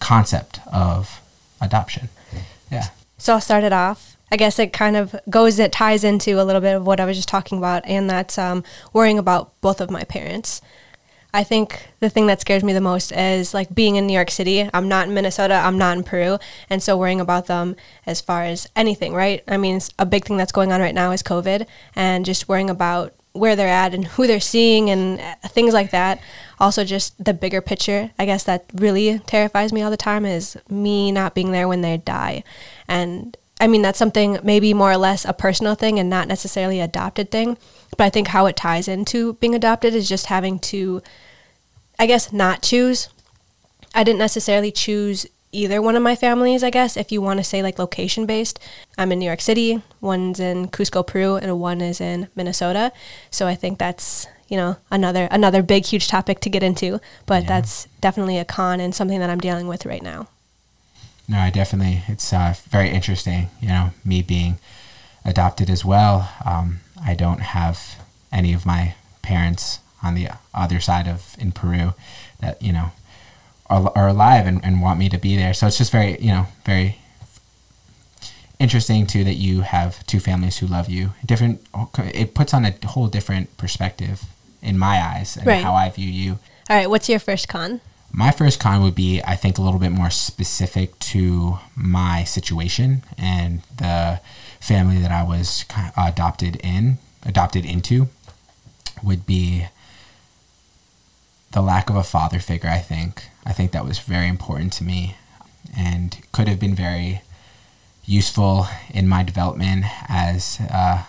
concept 0.00 0.60
of 0.72 1.20
adoption. 1.60 2.08
Yeah. 2.70 2.88
So 3.22 3.34
I'll 3.34 3.40
start 3.40 3.62
it 3.62 3.72
off. 3.72 4.16
I 4.32 4.36
guess 4.36 4.58
it 4.58 4.72
kind 4.72 4.96
of 4.96 5.14
goes, 5.30 5.60
it 5.60 5.70
ties 5.70 6.02
into 6.02 6.40
a 6.40 6.42
little 6.42 6.60
bit 6.60 6.74
of 6.74 6.84
what 6.84 6.98
I 6.98 7.04
was 7.04 7.16
just 7.16 7.28
talking 7.28 7.56
about, 7.56 7.86
and 7.86 8.10
that's 8.10 8.36
um, 8.36 8.64
worrying 8.92 9.16
about 9.16 9.52
both 9.60 9.80
of 9.80 9.92
my 9.92 10.02
parents. 10.02 10.60
I 11.32 11.44
think 11.44 11.90
the 12.00 12.10
thing 12.10 12.26
that 12.26 12.40
scares 12.40 12.64
me 12.64 12.72
the 12.72 12.80
most 12.80 13.12
is 13.12 13.54
like 13.54 13.72
being 13.72 13.94
in 13.94 14.08
New 14.08 14.12
York 14.12 14.32
City. 14.32 14.68
I'm 14.74 14.88
not 14.88 15.06
in 15.06 15.14
Minnesota, 15.14 15.54
I'm 15.54 15.78
not 15.78 15.96
in 15.96 16.02
Peru, 16.02 16.38
and 16.68 16.82
so 16.82 16.96
worrying 16.96 17.20
about 17.20 17.46
them 17.46 17.76
as 18.06 18.20
far 18.20 18.42
as 18.42 18.66
anything, 18.74 19.14
right? 19.14 19.44
I 19.46 19.56
mean, 19.56 19.80
a 20.00 20.04
big 20.04 20.24
thing 20.24 20.36
that's 20.36 20.50
going 20.50 20.72
on 20.72 20.80
right 20.80 20.92
now 20.92 21.12
is 21.12 21.22
COVID, 21.22 21.64
and 21.94 22.24
just 22.24 22.48
worrying 22.48 22.70
about 22.70 23.14
where 23.32 23.56
they're 23.56 23.68
at 23.68 23.94
and 23.94 24.06
who 24.06 24.26
they're 24.26 24.40
seeing 24.40 24.90
and 24.90 25.20
uh, 25.20 25.48
things 25.48 25.72
like 25.72 25.90
that. 25.90 26.20
Also, 26.60 26.84
just 26.84 27.22
the 27.22 27.34
bigger 27.34 27.60
picture, 27.60 28.10
I 28.18 28.26
guess 28.26 28.44
that 28.44 28.66
really 28.74 29.18
terrifies 29.20 29.72
me 29.72 29.82
all 29.82 29.90
the 29.90 29.96
time 29.96 30.24
is 30.24 30.56
me 30.68 31.10
not 31.10 31.34
being 31.34 31.50
there 31.50 31.66
when 31.66 31.80
they 31.80 31.96
die. 31.96 32.44
And 32.92 33.36
I 33.58 33.66
mean, 33.68 33.80
that's 33.82 33.98
something 33.98 34.38
maybe 34.42 34.74
more 34.74 34.92
or 34.92 34.96
less 34.96 35.24
a 35.24 35.32
personal 35.32 35.74
thing 35.74 35.98
and 35.98 36.10
not 36.10 36.28
necessarily 36.28 36.78
adopted 36.80 37.30
thing. 37.30 37.56
But 37.96 38.04
I 38.04 38.10
think 38.10 38.28
how 38.28 38.46
it 38.46 38.56
ties 38.56 38.86
into 38.88 39.34
being 39.34 39.54
adopted 39.54 39.94
is 39.94 40.08
just 40.08 40.26
having 40.26 40.58
to, 40.60 41.02
I 41.98 42.06
guess, 42.06 42.32
not 42.32 42.62
choose. 42.62 43.08
I 43.94 44.04
didn't 44.04 44.18
necessarily 44.18 44.72
choose 44.72 45.26
either 45.52 45.80
one 45.82 45.96
of 45.96 46.02
my 46.02 46.16
families, 46.16 46.62
I 46.64 46.70
guess, 46.70 46.96
if 46.96 47.12
you 47.12 47.20
want 47.20 47.38
to 47.38 47.44
say 47.44 47.62
like 47.62 47.78
location 47.78 48.26
based. 48.26 48.58
I'm 48.98 49.12
in 49.12 49.18
New 49.18 49.26
York 49.26 49.40
City, 49.42 49.82
one's 50.00 50.40
in 50.40 50.68
Cusco, 50.68 51.06
Peru, 51.06 51.36
and 51.36 51.60
one 51.60 51.80
is 51.80 52.00
in 52.00 52.28
Minnesota. 52.34 52.90
So 53.30 53.46
I 53.46 53.54
think 53.54 53.78
that's, 53.78 54.26
you 54.48 54.56
know, 54.56 54.76
another 54.90 55.28
another 55.30 55.62
big 55.62 55.84
huge 55.86 56.08
topic 56.08 56.40
to 56.40 56.50
get 56.50 56.62
into, 56.62 57.00
but 57.26 57.42
Yeah. 57.42 57.48
that's 57.48 57.86
definitely 58.00 58.38
a 58.38 58.44
con 58.46 58.80
and 58.80 58.94
something 58.94 59.20
that 59.20 59.30
I'm 59.30 59.40
dealing 59.40 59.68
with 59.68 59.84
right 59.86 60.02
now. 60.02 60.28
No, 61.28 61.38
I 61.38 61.50
definitely. 61.50 62.02
It's 62.08 62.32
uh, 62.32 62.54
very 62.68 62.90
interesting. 62.90 63.48
You 63.60 63.68
know, 63.68 63.90
me 64.04 64.22
being 64.22 64.58
adopted 65.24 65.70
as 65.70 65.84
well. 65.84 66.30
Um, 66.44 66.80
I 67.04 67.14
don't 67.14 67.40
have 67.40 67.96
any 68.32 68.52
of 68.52 68.66
my 68.66 68.94
parents 69.22 69.78
on 70.02 70.14
the 70.14 70.28
other 70.52 70.80
side 70.80 71.06
of 71.06 71.36
in 71.38 71.52
Peru 71.52 71.94
that 72.40 72.60
you 72.60 72.72
know 72.72 72.90
are, 73.70 73.92
are 73.94 74.08
alive 74.08 74.46
and, 74.46 74.62
and 74.64 74.82
want 74.82 74.98
me 74.98 75.08
to 75.08 75.18
be 75.18 75.36
there. 75.36 75.54
So 75.54 75.66
it's 75.68 75.78
just 75.78 75.92
very 75.92 76.18
you 76.20 76.32
know 76.32 76.46
very 76.64 76.98
interesting 78.58 79.06
too 79.06 79.24
that 79.24 79.34
you 79.34 79.62
have 79.62 80.04
two 80.06 80.20
families 80.20 80.58
who 80.58 80.66
love 80.66 80.88
you. 80.88 81.12
Different. 81.24 81.60
It 81.98 82.34
puts 82.34 82.52
on 82.54 82.64
a 82.64 82.74
whole 82.86 83.08
different 83.08 83.56
perspective 83.56 84.22
in 84.60 84.78
my 84.78 85.00
eyes 85.02 85.36
and 85.36 85.46
Right. 85.46 85.62
how 85.62 85.74
I 85.74 85.88
view 85.90 86.08
you. 86.08 86.38
All 86.70 86.76
right, 86.76 86.88
what's 86.88 87.08
your 87.08 87.18
first 87.18 87.48
con? 87.48 87.80
My 88.14 88.30
first 88.30 88.60
con 88.60 88.82
would 88.82 88.94
be, 88.94 89.22
I 89.22 89.36
think, 89.36 89.56
a 89.56 89.62
little 89.62 89.80
bit 89.80 89.90
more 89.90 90.10
specific 90.10 90.98
to 90.98 91.58
my 91.74 92.24
situation 92.24 93.04
and 93.16 93.62
the 93.76 94.20
family 94.60 94.98
that 94.98 95.10
I 95.10 95.22
was 95.22 95.64
adopted 95.96 96.56
in, 96.56 96.98
adopted 97.24 97.64
into, 97.64 98.08
would 99.02 99.24
be 99.24 99.66
the 101.52 101.62
lack 101.62 101.88
of 101.88 101.96
a 101.96 102.04
father 102.04 102.38
figure. 102.38 102.68
I 102.68 102.78
think, 102.78 103.28
I 103.46 103.52
think 103.54 103.72
that 103.72 103.84
was 103.84 103.98
very 103.98 104.28
important 104.28 104.74
to 104.74 104.84
me, 104.84 105.16
and 105.74 106.18
could 106.32 106.48
have 106.48 106.60
been 106.60 106.74
very 106.74 107.22
useful 108.04 108.66
in 108.90 109.08
my 109.08 109.22
development 109.22 109.86
as 110.08 110.58
uh, 110.70 111.04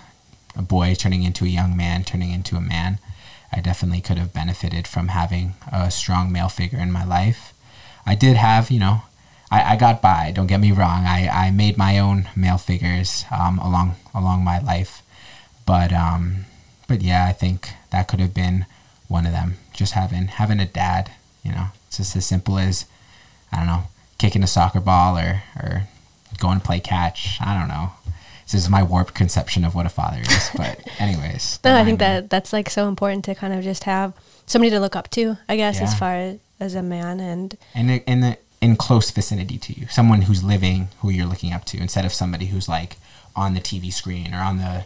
a 0.56 0.62
boy 0.62 0.96
turning 0.96 1.24
into 1.24 1.44
a 1.44 1.50
young 1.50 1.76
man, 1.76 2.04
turning 2.04 2.32
into 2.32 2.56
a 2.56 2.62
man. 2.62 3.00
I 3.56 3.62
definitely 3.62 4.02
could 4.02 4.18
have 4.18 4.34
benefited 4.34 4.88
from 4.88 5.10
having 5.10 5.54
a 5.72 5.92
strong 5.92 6.32
male 6.32 6.50
figure 6.50 6.80
in 6.80 6.92
my 6.92 7.06
life. 7.06 7.54
I 8.06 8.16
did 8.16 8.36
have, 8.36 8.72
you 8.72 8.80
know, 8.80 9.04
I, 9.52 9.74
I 9.74 9.76
got 9.76 10.02
by. 10.02 10.32
Don't 10.32 10.48
get 10.48 10.60
me 10.60 10.72
wrong. 10.72 11.06
I, 11.06 11.28
I 11.28 11.52
made 11.52 11.78
my 11.78 12.00
own 12.00 12.28
male 12.36 12.58
figures 12.58 13.26
um, 13.32 13.60
along 13.60 13.96
along 14.16 14.44
my 14.44 14.60
life, 14.60 15.04
but 15.66 15.94
um, 15.94 16.46
but 16.88 17.02
yeah, 17.04 17.26
I 17.28 17.34
think 17.34 17.70
that 17.92 18.08
could 18.08 18.20
have 18.20 18.34
been 18.34 18.66
one 19.08 19.28
of 19.28 19.32
them. 19.32 19.58
Just 19.72 19.94
having 19.94 20.28
having 20.28 20.60
a 20.60 20.66
dad, 20.66 21.12
you 21.44 21.52
know, 21.52 21.68
it's 21.88 21.98
just 21.98 22.16
as 22.16 22.26
simple 22.26 22.58
as 22.58 22.86
I 23.52 23.58
don't 23.58 23.68
know, 23.68 23.84
kicking 24.18 24.44
a 24.44 24.48
soccer 24.48 24.80
ball 24.80 25.18
or 25.18 25.44
or 25.56 25.84
going 26.40 26.60
to 26.60 26.66
play 26.66 26.80
catch. 26.80 27.38
I 27.40 27.58
don't 27.58 27.68
know. 27.68 27.92
This 28.44 28.54
is 28.56 28.70
my 28.70 28.84
warped 28.84 29.14
conception 29.14 29.64
of 29.66 29.74
what 29.76 29.86
a 29.86 29.90
father 29.90 30.20
is. 30.22 30.50
But 30.56 30.80
anyways, 31.00 31.60
No, 31.64 31.76
I 31.76 31.84
think 31.84 32.00
me. 32.00 32.06
that 32.06 32.30
that's 32.30 32.54
like 32.54 32.70
so 32.70 32.88
important 32.88 33.26
to 33.26 33.36
kind 33.36 33.54
of 33.54 33.64
just 33.64 33.86
have 33.86 34.14
somebody 34.46 34.70
to 34.72 34.80
look 34.80 34.96
up 34.96 35.10
to, 35.12 35.38
I 35.48 35.56
guess, 35.56 35.82
as 35.82 35.98
far 35.98 36.36
as, 36.60 36.76
a 36.76 36.82
man. 36.82 37.20
And 37.20 37.58
and 37.74 37.92
in, 37.92 38.00
in 38.02 38.22
the 38.22 38.38
in 38.62 38.76
close 38.78 39.12
vicinity 39.12 39.58
to 39.58 39.74
you, 39.74 39.88
someone 39.88 40.24
who's 40.24 40.44
living, 40.44 40.90
who 41.00 41.10
you're 41.10 41.26
looking 41.26 41.52
up 41.52 41.66
to, 41.66 41.78
instead 41.78 42.06
of 42.06 42.14
somebody 42.14 42.46
who's 42.48 42.70
like 42.70 42.96
on 43.36 43.54
the 43.54 43.60
TV 43.60 43.92
screen 43.92 44.34
or 44.34 44.40
on 44.40 44.58
the 44.58 44.86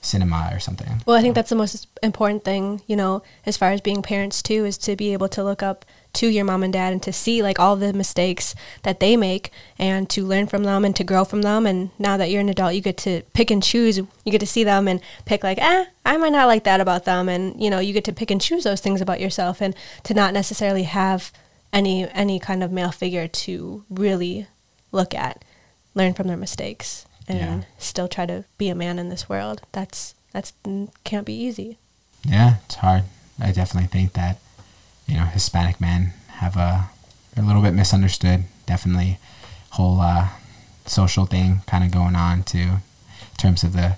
cinema 0.00 0.50
or 0.52 0.60
something. 0.60 1.02
well, 1.06 1.16
I 1.16 1.20
think 1.20 1.34
that's 1.34 1.50
the 1.50 1.56
most 1.56 1.86
important 2.02 2.44
thing, 2.44 2.80
you 2.86 2.96
know, 2.96 3.22
as 3.44 3.56
far 3.56 3.72
as 3.72 3.80
being 3.80 4.00
parents 4.00 4.42
too, 4.42 4.64
is 4.64 4.78
to 4.78 4.96
be 4.96 5.12
able 5.12 5.28
to 5.30 5.42
look 5.42 5.62
up 5.62 5.84
to 6.14 6.26
your 6.28 6.44
mom 6.44 6.62
and 6.62 6.72
dad 6.72 6.92
and 6.92 7.02
to 7.02 7.12
see 7.12 7.42
like 7.42 7.58
all 7.60 7.76
the 7.76 7.92
mistakes 7.92 8.54
that 8.82 8.98
they 8.98 9.16
make 9.16 9.50
and 9.78 10.08
to 10.10 10.24
learn 10.24 10.46
from 10.46 10.64
them 10.64 10.84
and 10.84 10.96
to 10.96 11.04
grow 11.04 11.24
from 11.24 11.42
them. 11.42 11.66
And 11.66 11.90
now 11.98 12.16
that 12.16 12.30
you're 12.30 12.40
an 12.40 12.48
adult, 12.48 12.74
you 12.74 12.80
get 12.80 12.96
to 12.98 13.22
pick 13.34 13.50
and 13.50 13.62
choose. 13.62 13.98
You 13.98 14.06
get 14.32 14.40
to 14.40 14.46
see 14.46 14.64
them 14.64 14.88
and 14.88 15.00
pick 15.26 15.44
like, 15.44 15.58
eh, 15.58 15.84
I 16.04 16.16
might 16.16 16.32
not 16.32 16.46
like 16.48 16.64
that 16.64 16.80
about 16.80 17.04
them. 17.04 17.28
And, 17.28 17.62
you 17.62 17.70
know, 17.70 17.78
you 17.78 17.92
get 17.92 18.04
to 18.04 18.12
pick 18.12 18.30
and 18.30 18.40
choose 18.40 18.64
those 18.64 18.80
things 18.80 19.00
about 19.00 19.20
yourself 19.20 19.60
and 19.60 19.74
to 20.04 20.14
not 20.14 20.32
necessarily 20.34 20.84
have 20.84 21.30
any 21.72 22.08
any 22.10 22.38
kind 22.40 22.62
of 22.64 22.72
male 22.72 22.90
figure 22.90 23.28
to 23.28 23.84
really 23.90 24.46
look 24.90 25.14
at, 25.14 25.44
learn 25.94 26.14
from 26.14 26.26
their 26.26 26.36
mistakes, 26.36 27.04
and 27.28 27.38
Yeah. 27.38 27.60
still 27.78 28.08
try 28.08 28.24
to 28.24 28.44
be 28.56 28.70
a 28.70 28.74
man 28.74 28.98
in 28.98 29.10
this 29.10 29.28
world. 29.28 29.60
That's 29.72 30.14
that's 30.32 30.54
can't 31.04 31.26
be 31.26 31.34
easy. 31.34 31.76
Yeah, 32.24 32.54
it's 32.64 32.76
hard. 32.76 33.04
I 33.38 33.52
definitely 33.52 33.88
think 33.88 34.14
that 34.14 34.38
you 35.08 35.16
know 35.16 35.24
Hispanic 35.24 35.80
men 35.80 36.12
have 36.28 36.56
a 36.56 36.90
a 37.36 37.42
little 37.42 37.62
bit 37.62 37.74
misunderstood. 37.74 38.44
Definitely, 38.66 39.18
whole 39.70 40.00
uh, 40.00 40.28
social 40.86 41.26
thing 41.26 41.62
kind 41.66 41.84
of 41.84 41.90
going 41.90 42.16
on 42.16 42.42
too, 42.42 42.58
in 42.58 43.36
terms 43.38 43.64
of 43.64 43.72
the 43.72 43.96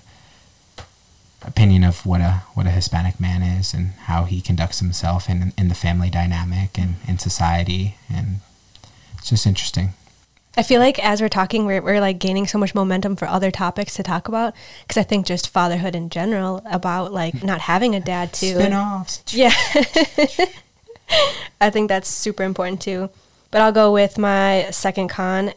opinion 1.43 1.83
of 1.83 2.05
what 2.05 2.21
a 2.21 2.43
what 2.53 2.67
a 2.67 2.71
Hispanic 2.71 3.19
man 3.19 3.41
is 3.41 3.73
and 3.73 3.91
how 4.05 4.25
he 4.25 4.41
conducts 4.41 4.79
himself 4.79 5.29
in 5.29 5.53
in 5.57 5.67
the 5.67 5.75
family 5.75 6.09
dynamic 6.09 6.77
and 6.77 6.95
in 7.07 7.19
society, 7.19 7.97
and 8.09 8.39
it's 9.17 9.29
just 9.29 9.45
interesting. 9.45 9.93
I 10.57 10.63
feel 10.63 10.81
like 10.81 10.99
as 10.99 11.21
we're 11.21 11.29
talking, 11.29 11.65
we're, 11.65 11.81
we're 11.81 12.01
like 12.01 12.19
gaining 12.19 12.45
so 12.45 12.57
much 12.57 12.75
momentum 12.75 13.15
for 13.15 13.25
other 13.25 13.51
topics 13.51 13.93
to 13.95 14.03
talk 14.03 14.27
about. 14.27 14.53
Because 14.81 14.97
I 14.97 15.03
think 15.03 15.25
just 15.25 15.47
fatherhood 15.47 15.95
in 15.95 16.09
general, 16.09 16.61
about 16.65 17.13
like 17.13 17.41
not 17.41 17.61
having 17.61 17.95
a 17.95 18.01
dad 18.01 18.33
too. 18.33 18.55
Spin-offs. 18.55 19.23
Yeah. 19.33 19.53
I 21.61 21.69
think 21.69 21.89
that's 21.89 22.09
super 22.09 22.43
important 22.43 22.81
too. 22.81 23.09
But 23.51 23.61
I'll 23.61 23.71
go 23.71 23.91
with 23.91 24.17
my 24.17 24.67
second 24.71 25.09
con. 25.09 25.53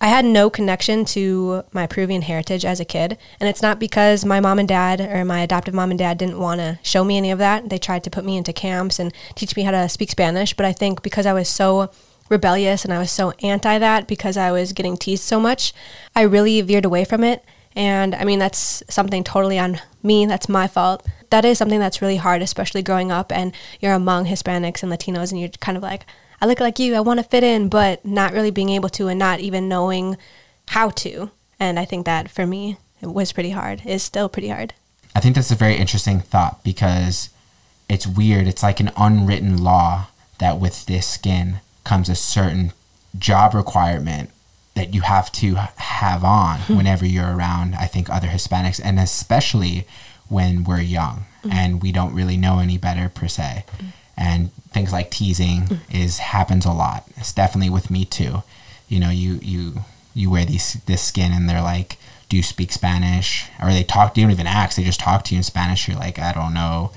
I 0.00 0.06
had 0.06 0.24
no 0.24 0.48
connection 0.48 1.04
to 1.06 1.64
my 1.72 1.86
Peruvian 1.88 2.22
heritage 2.22 2.64
as 2.64 2.78
a 2.78 2.84
kid. 2.84 3.18
And 3.40 3.48
it's 3.48 3.62
not 3.62 3.80
because 3.80 4.24
my 4.24 4.38
mom 4.38 4.60
and 4.60 4.68
dad 4.68 5.00
or 5.00 5.24
my 5.24 5.40
adoptive 5.40 5.74
mom 5.74 5.90
and 5.90 5.98
dad 5.98 6.18
didn't 6.18 6.38
want 6.38 6.60
to 6.60 6.78
show 6.82 7.02
me 7.02 7.16
any 7.16 7.32
of 7.32 7.38
that. 7.38 7.68
They 7.68 7.78
tried 7.78 8.04
to 8.04 8.10
put 8.10 8.24
me 8.24 8.36
into 8.36 8.52
camps 8.52 9.00
and 9.00 9.12
teach 9.34 9.56
me 9.56 9.62
how 9.62 9.72
to 9.72 9.88
speak 9.88 10.10
Spanish. 10.10 10.54
But 10.54 10.66
I 10.66 10.72
think 10.72 11.02
because 11.02 11.26
I 11.26 11.32
was 11.32 11.48
so 11.48 11.90
rebellious 12.28 12.84
and 12.84 12.92
I 12.92 12.98
was 12.98 13.10
so 13.10 13.32
anti 13.42 13.78
that 13.78 14.06
because 14.06 14.36
I 14.36 14.52
was 14.52 14.72
getting 14.72 14.96
teased 14.96 15.24
so 15.24 15.40
much, 15.40 15.72
I 16.14 16.22
really 16.22 16.60
veered 16.60 16.84
away 16.84 17.04
from 17.04 17.24
it. 17.24 17.44
And 17.78 18.16
I 18.16 18.24
mean, 18.24 18.40
that's 18.40 18.82
something 18.90 19.22
totally 19.22 19.56
on 19.56 19.80
me. 20.02 20.26
That's 20.26 20.48
my 20.48 20.66
fault. 20.66 21.06
That 21.30 21.44
is 21.44 21.58
something 21.58 21.78
that's 21.78 22.02
really 22.02 22.16
hard, 22.16 22.42
especially 22.42 22.82
growing 22.82 23.12
up 23.12 23.30
and 23.30 23.52
you're 23.78 23.94
among 23.94 24.26
Hispanics 24.26 24.82
and 24.82 24.90
Latinos 24.90 25.30
and 25.30 25.40
you're 25.40 25.50
kind 25.60 25.76
of 25.76 25.82
like, 25.82 26.04
I 26.40 26.46
look 26.46 26.58
like 26.58 26.80
you, 26.80 26.96
I 26.96 27.00
want 27.00 27.20
to 27.20 27.24
fit 27.24 27.44
in, 27.44 27.68
but 27.68 28.04
not 28.04 28.32
really 28.32 28.50
being 28.50 28.70
able 28.70 28.88
to 28.90 29.06
and 29.06 29.16
not 29.16 29.38
even 29.38 29.68
knowing 29.68 30.16
how 30.70 30.90
to. 30.90 31.30
And 31.60 31.78
I 31.78 31.84
think 31.84 32.04
that 32.04 32.28
for 32.32 32.48
me, 32.48 32.78
it 33.00 33.06
was 33.06 33.32
pretty 33.32 33.50
hard, 33.50 33.86
is 33.86 34.02
still 34.02 34.28
pretty 34.28 34.48
hard. 34.48 34.74
I 35.14 35.20
think 35.20 35.36
that's 35.36 35.52
a 35.52 35.56
very 35.56 35.76
interesting 35.76 36.18
thought 36.18 36.64
because 36.64 37.30
it's 37.88 38.08
weird. 38.08 38.48
It's 38.48 38.62
like 38.64 38.80
an 38.80 38.90
unwritten 38.96 39.62
law 39.62 40.08
that 40.40 40.58
with 40.58 40.86
this 40.86 41.06
skin 41.06 41.60
comes 41.84 42.08
a 42.08 42.16
certain 42.16 42.72
job 43.16 43.54
requirement 43.54 44.30
that 44.78 44.94
you 44.94 45.00
have 45.00 45.32
to 45.32 45.56
have 45.56 46.22
on 46.22 46.60
hmm. 46.60 46.76
whenever 46.76 47.04
you're 47.04 47.34
around, 47.36 47.74
I 47.74 47.86
think, 47.86 48.08
other 48.08 48.28
Hispanics, 48.28 48.80
and 48.82 49.00
especially 49.00 49.88
when 50.28 50.62
we're 50.62 50.80
young 50.80 51.26
hmm. 51.42 51.50
and 51.50 51.82
we 51.82 51.90
don't 51.90 52.14
really 52.14 52.36
know 52.36 52.60
any 52.60 52.78
better 52.78 53.08
per 53.08 53.26
se. 53.26 53.64
Hmm. 53.80 53.86
And 54.16 54.52
things 54.70 54.92
like 54.92 55.10
teasing 55.10 55.80
is 55.90 56.18
happens 56.18 56.64
a 56.64 56.70
lot. 56.72 57.04
It's 57.16 57.32
definitely 57.32 57.70
with 57.70 57.90
me 57.90 58.04
too. 58.04 58.44
You 58.88 59.00
know, 59.00 59.10
you 59.10 59.40
you 59.42 59.84
you 60.14 60.30
wear 60.30 60.44
these 60.44 60.74
this 60.86 61.02
skin 61.02 61.32
and 61.32 61.48
they're 61.48 61.62
like, 61.62 61.98
Do 62.28 62.36
you 62.36 62.42
speak 62.44 62.70
Spanish? 62.70 63.48
Or 63.60 63.70
they 63.70 63.82
talk 63.82 64.14
they 64.14 64.22
don't 64.22 64.30
even 64.30 64.46
ask, 64.46 64.76
they 64.76 64.84
just 64.84 65.00
talk 65.00 65.24
to 65.24 65.34
you 65.34 65.38
in 65.38 65.44
Spanish. 65.44 65.88
You're 65.88 65.96
like, 65.98 66.20
I 66.20 66.32
don't 66.32 66.54
know. 66.54 66.92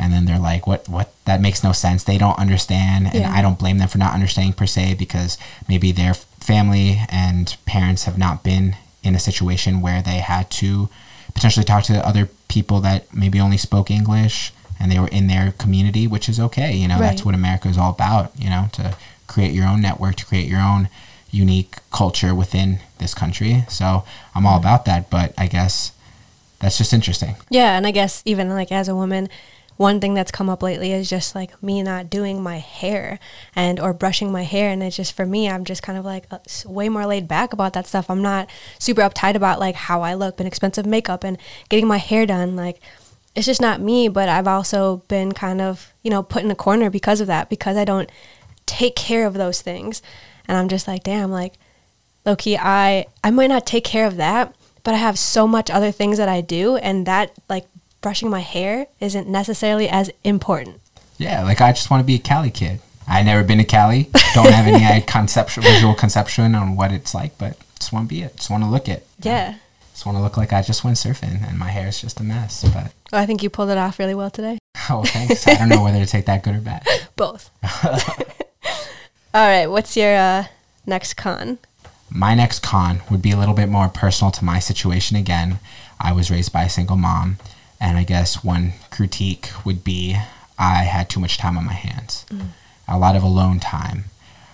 And 0.00 0.12
then 0.12 0.24
they're 0.24 0.38
like, 0.38 0.66
What 0.66 0.88
what 0.88 1.12
that 1.26 1.40
makes 1.40 1.62
no 1.62 1.72
sense. 1.72 2.02
They 2.04 2.18
don't 2.18 2.38
understand 2.38 3.06
and 3.06 3.14
Yeah. 3.22 3.32
I 3.32 3.42
don't 3.42 3.58
blame 3.58 3.78
them 3.78 3.88
for 3.88 3.98
not 3.98 4.14
understanding 4.14 4.54
per 4.54 4.66
se 4.66 4.94
because 4.94 5.38
maybe 5.68 5.92
their 5.92 6.14
family 6.14 7.00
and 7.08 7.56
parents 7.66 8.04
have 8.04 8.18
not 8.18 8.42
been 8.42 8.76
in 9.02 9.14
a 9.14 9.18
situation 9.20 9.80
where 9.80 10.02
they 10.02 10.18
had 10.18 10.50
to 10.62 10.88
potentially 11.34 11.64
talk 11.64 11.84
to 11.84 12.06
other 12.06 12.28
people 12.48 12.80
that 12.80 13.14
maybe 13.14 13.38
only 13.40 13.56
spoke 13.56 13.90
English 13.90 14.52
and 14.80 14.90
they 14.90 14.98
were 14.98 15.08
in 15.08 15.26
their 15.26 15.52
community, 15.58 16.06
which 16.06 16.28
is 16.28 16.40
okay. 16.40 16.72
You 16.72 16.88
know, 16.88 16.98
that's 16.98 17.24
what 17.24 17.34
America 17.34 17.68
is 17.68 17.76
all 17.78 17.90
about, 17.92 18.32
you 18.38 18.48
know, 18.48 18.68
to 18.72 18.96
create 19.26 19.52
your 19.52 19.66
own 19.66 19.80
network, 19.82 20.16
to 20.16 20.26
create 20.26 20.48
your 20.48 20.60
own 20.60 20.88
unique 21.30 21.76
culture 21.92 22.34
within 22.34 22.80
this 22.98 23.14
country. 23.14 23.64
So 23.68 24.04
I'm 24.34 24.46
all 24.46 24.58
about 24.58 24.86
that, 24.86 25.10
but 25.10 25.32
I 25.38 25.46
guess 25.46 25.92
that's 26.58 26.78
just 26.78 26.92
interesting. 26.92 27.36
Yeah, 27.50 27.76
and 27.76 27.86
I 27.86 27.90
guess 27.90 28.22
even 28.24 28.48
like 28.50 28.72
as 28.72 28.88
a 28.88 28.94
woman, 28.94 29.28
one 29.80 29.98
thing 29.98 30.12
that's 30.12 30.30
come 30.30 30.50
up 30.50 30.62
lately 30.62 30.92
is 30.92 31.08
just 31.08 31.34
like 31.34 31.62
me 31.62 31.82
not 31.82 32.10
doing 32.10 32.42
my 32.42 32.58
hair 32.58 33.18
and 33.56 33.80
or 33.80 33.94
brushing 33.94 34.30
my 34.30 34.42
hair 34.42 34.68
and 34.68 34.82
it's 34.82 34.94
just 34.94 35.16
for 35.16 35.24
me 35.24 35.48
I'm 35.48 35.64
just 35.64 35.82
kind 35.82 35.96
of 35.96 36.04
like 36.04 36.26
uh, 36.30 36.38
way 36.66 36.90
more 36.90 37.06
laid 37.06 37.26
back 37.26 37.54
about 37.54 37.72
that 37.72 37.86
stuff. 37.86 38.10
I'm 38.10 38.20
not 38.20 38.50
super 38.78 39.00
uptight 39.00 39.36
about 39.36 39.58
like 39.58 39.74
how 39.74 40.02
I 40.02 40.12
look 40.12 40.38
and 40.38 40.46
expensive 40.46 40.84
makeup 40.84 41.24
and 41.24 41.38
getting 41.70 41.86
my 41.86 41.96
hair 41.96 42.26
done 42.26 42.56
like 42.56 42.78
it's 43.34 43.46
just 43.46 43.62
not 43.62 43.80
me, 43.80 44.08
but 44.08 44.28
I've 44.28 44.46
also 44.46 44.98
been 45.08 45.32
kind 45.32 45.62
of, 45.62 45.94
you 46.02 46.10
know, 46.10 46.22
put 46.22 46.42
in 46.42 46.50
a 46.50 46.54
corner 46.56 46.90
because 46.90 47.22
of 47.22 47.26
that 47.28 47.48
because 47.48 47.78
I 47.78 47.86
don't 47.86 48.12
take 48.66 48.96
care 48.96 49.26
of 49.26 49.32
those 49.32 49.62
things. 49.62 50.02
And 50.46 50.58
I'm 50.58 50.68
just 50.68 50.86
like, 50.86 51.04
damn, 51.04 51.30
like 51.30 51.54
lowkey, 52.26 52.58
I 52.60 53.06
I 53.24 53.30
might 53.30 53.46
not 53.46 53.64
take 53.64 53.84
care 53.84 54.06
of 54.06 54.16
that, 54.16 54.54
but 54.82 54.92
I 54.92 54.98
have 54.98 55.18
so 55.18 55.46
much 55.46 55.70
other 55.70 55.90
things 55.90 56.18
that 56.18 56.28
I 56.28 56.42
do, 56.42 56.76
and 56.76 57.06
that 57.06 57.32
like 57.48 57.66
brushing 58.00 58.30
my 58.30 58.40
hair 58.40 58.86
isn't 59.00 59.28
necessarily 59.28 59.88
as 59.88 60.10
important. 60.24 60.80
Yeah, 61.18 61.42
like 61.42 61.60
I 61.60 61.72
just 61.72 61.90
want 61.90 62.00
to 62.00 62.06
be 62.06 62.14
a 62.14 62.18
Cali 62.18 62.50
kid. 62.50 62.80
I 63.06 63.22
never 63.22 63.42
been 63.42 63.58
to 63.58 63.64
Cali. 63.64 64.08
Don't 64.34 64.52
have 64.52 64.66
any 64.66 65.00
conceptual 65.06 65.64
visual 65.64 65.94
conception 65.94 66.54
on 66.54 66.76
what 66.76 66.92
it's 66.92 67.14
like, 67.14 67.36
but 67.38 67.56
just 67.78 67.92
want 67.92 68.08
to 68.08 68.14
be 68.14 68.22
it. 68.22 68.36
Just 68.36 68.50
want 68.50 68.62
to 68.62 68.68
look 68.70 68.88
it. 68.88 69.06
Yeah. 69.22 69.56
Just 69.92 70.06
want 70.06 70.16
to 70.16 70.22
look 70.22 70.36
like 70.36 70.52
I 70.52 70.62
just 70.62 70.82
went 70.84 70.96
surfing 70.96 71.46
and 71.46 71.58
my 71.58 71.68
hair 71.70 71.88
is 71.88 72.00
just 72.00 72.20
a 72.20 72.22
mess. 72.22 72.62
But 72.62 72.92
Well, 73.12 73.20
I 73.20 73.26
think 73.26 73.42
you 73.42 73.50
pulled 73.50 73.68
it 73.70 73.76
off 73.78 73.98
really 73.98 74.14
well 74.14 74.30
today. 74.30 74.58
oh, 74.88 75.02
thanks. 75.04 75.46
I 75.46 75.56
don't 75.56 75.68
know 75.68 75.82
whether 75.82 75.98
to 75.98 76.06
take 76.06 76.26
that 76.26 76.42
good 76.42 76.54
or 76.54 76.60
bad. 76.60 76.86
Both. 77.16 77.50
All 79.34 79.46
right. 79.46 79.66
What's 79.66 79.96
your 79.96 80.14
uh, 80.16 80.44
next 80.86 81.14
con? 81.14 81.58
My 82.10 82.34
next 82.34 82.60
con 82.60 83.02
would 83.10 83.22
be 83.22 83.30
a 83.30 83.36
little 83.36 83.54
bit 83.54 83.68
more 83.68 83.88
personal 83.88 84.30
to 84.32 84.44
my 84.44 84.58
situation 84.58 85.16
again. 85.16 85.58
I 86.00 86.12
was 86.12 86.30
raised 86.30 86.52
by 86.52 86.64
a 86.64 86.70
single 86.70 86.96
mom, 86.96 87.36
and 87.80 87.96
I 87.98 88.04
guess 88.04 88.44
one 88.44 88.74
critique 88.90 89.50
would 89.64 89.82
be 89.84 90.16
I 90.58 90.84
had 90.84 91.08
too 91.08 91.20
much 91.20 91.38
time 91.38 91.56
on 91.56 91.64
my 91.64 91.72
hands, 91.72 92.26
a 92.86 92.98
lot 92.98 93.16
of 93.16 93.22
alone 93.22 93.60
time. 93.60 94.04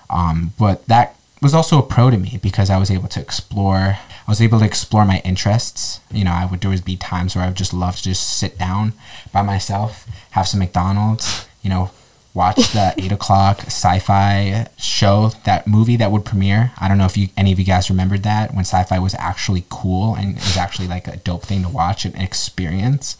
Um, 0.09 0.53
but 0.59 0.87
that 0.87 1.17
was 1.43 1.53
also 1.53 1.79
a 1.79 1.83
pro 1.83 2.11
to 2.11 2.17
me 2.17 2.39
because 2.43 2.71
I 2.71 2.79
was 2.79 2.91
able 2.91 3.09
to 3.09 3.21
explore. 3.21 3.99
I 4.27 4.31
was 4.31 4.41
able 4.41 4.59
to 4.61 4.65
explore 4.65 5.05
my 5.05 5.21
interests. 5.25 6.01
You 6.11 6.25
know, 6.25 6.33
I 6.33 6.47
would 6.47 6.61
there 6.61 6.71
would 6.71 6.85
be 6.85 6.97
times 6.97 7.35
where 7.35 7.45
I 7.45 7.49
would 7.49 7.57
just 7.57 7.75
love 7.75 7.97
to 7.97 8.03
just 8.03 8.39
sit 8.39 8.59
down 8.59 8.93
by 9.33 9.43
myself, 9.43 10.07
have 10.31 10.47
some 10.49 10.61
McDonald's. 10.61 11.47
You 11.63 11.71
know, 11.71 11.91
watch 12.37 12.73
the 12.73 12.95
eight 12.99 13.11
o'clock 13.11 13.63
sci-fi 13.63 14.69
show, 14.77 15.31
that 15.45 15.67
movie 15.67 15.97
that 15.97 16.13
would 16.13 16.25
premiere. 16.25 16.73
I 16.79 16.87
don't 16.87 16.99
know 16.99 17.07
if 17.07 17.17
you 17.17 17.29
any 17.37 17.51
of 17.51 17.59
you 17.59 17.65
guys 17.65 17.91
remembered 17.91 18.23
that 18.23 18.53
when 18.53 18.65
sci-fi 18.65 18.99
was 18.99 19.17
actually 19.19 19.65
cool 19.71 20.15
and 20.15 20.37
it 20.37 20.45
was 20.45 20.57
actually 20.57 20.87
like 20.87 21.09
a 21.09 21.17
dope 21.17 21.45
thing 21.45 21.63
to 21.63 21.69
watch 21.69 22.05
and 22.05 22.15
experience. 22.15 23.17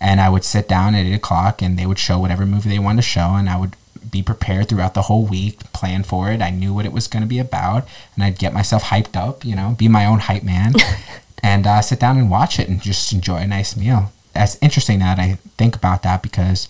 And 0.00 0.20
I 0.20 0.28
would 0.28 0.44
sit 0.44 0.68
down 0.68 0.94
at 0.94 1.06
eight 1.06 1.14
o'clock 1.14 1.62
and 1.62 1.78
they 1.78 1.86
would 1.86 1.98
show 1.98 2.18
whatever 2.18 2.44
movie 2.44 2.68
they 2.68 2.78
wanted 2.78 3.02
to 3.02 3.08
show, 3.08 3.34
and 3.34 3.48
I 3.48 3.58
would 3.58 3.74
be 4.10 4.22
prepared 4.22 4.68
throughout 4.68 4.94
the 4.94 5.02
whole 5.02 5.26
week, 5.26 5.58
plan 5.72 6.02
for 6.02 6.30
it. 6.30 6.40
I 6.40 6.50
knew 6.50 6.72
what 6.72 6.86
it 6.86 6.92
was 6.92 7.08
going 7.08 7.22
to 7.22 7.28
be 7.28 7.38
about, 7.38 7.86
and 8.14 8.24
I'd 8.24 8.38
get 8.38 8.54
myself 8.54 8.84
hyped 8.84 9.16
up, 9.16 9.44
you 9.44 9.56
know, 9.56 9.74
be 9.76 9.88
my 9.88 10.06
own 10.06 10.20
hype 10.20 10.44
man, 10.44 10.74
and 11.42 11.66
uh, 11.66 11.82
sit 11.82 12.00
down 12.00 12.16
and 12.16 12.30
watch 12.30 12.58
it 12.58 12.68
and 12.68 12.80
just 12.80 13.12
enjoy 13.12 13.38
a 13.38 13.46
nice 13.46 13.76
meal. 13.76 14.12
That's 14.34 14.56
interesting 14.62 15.00
that 15.00 15.18
I 15.18 15.38
think 15.56 15.74
about 15.74 16.02
that 16.04 16.22
because 16.22 16.68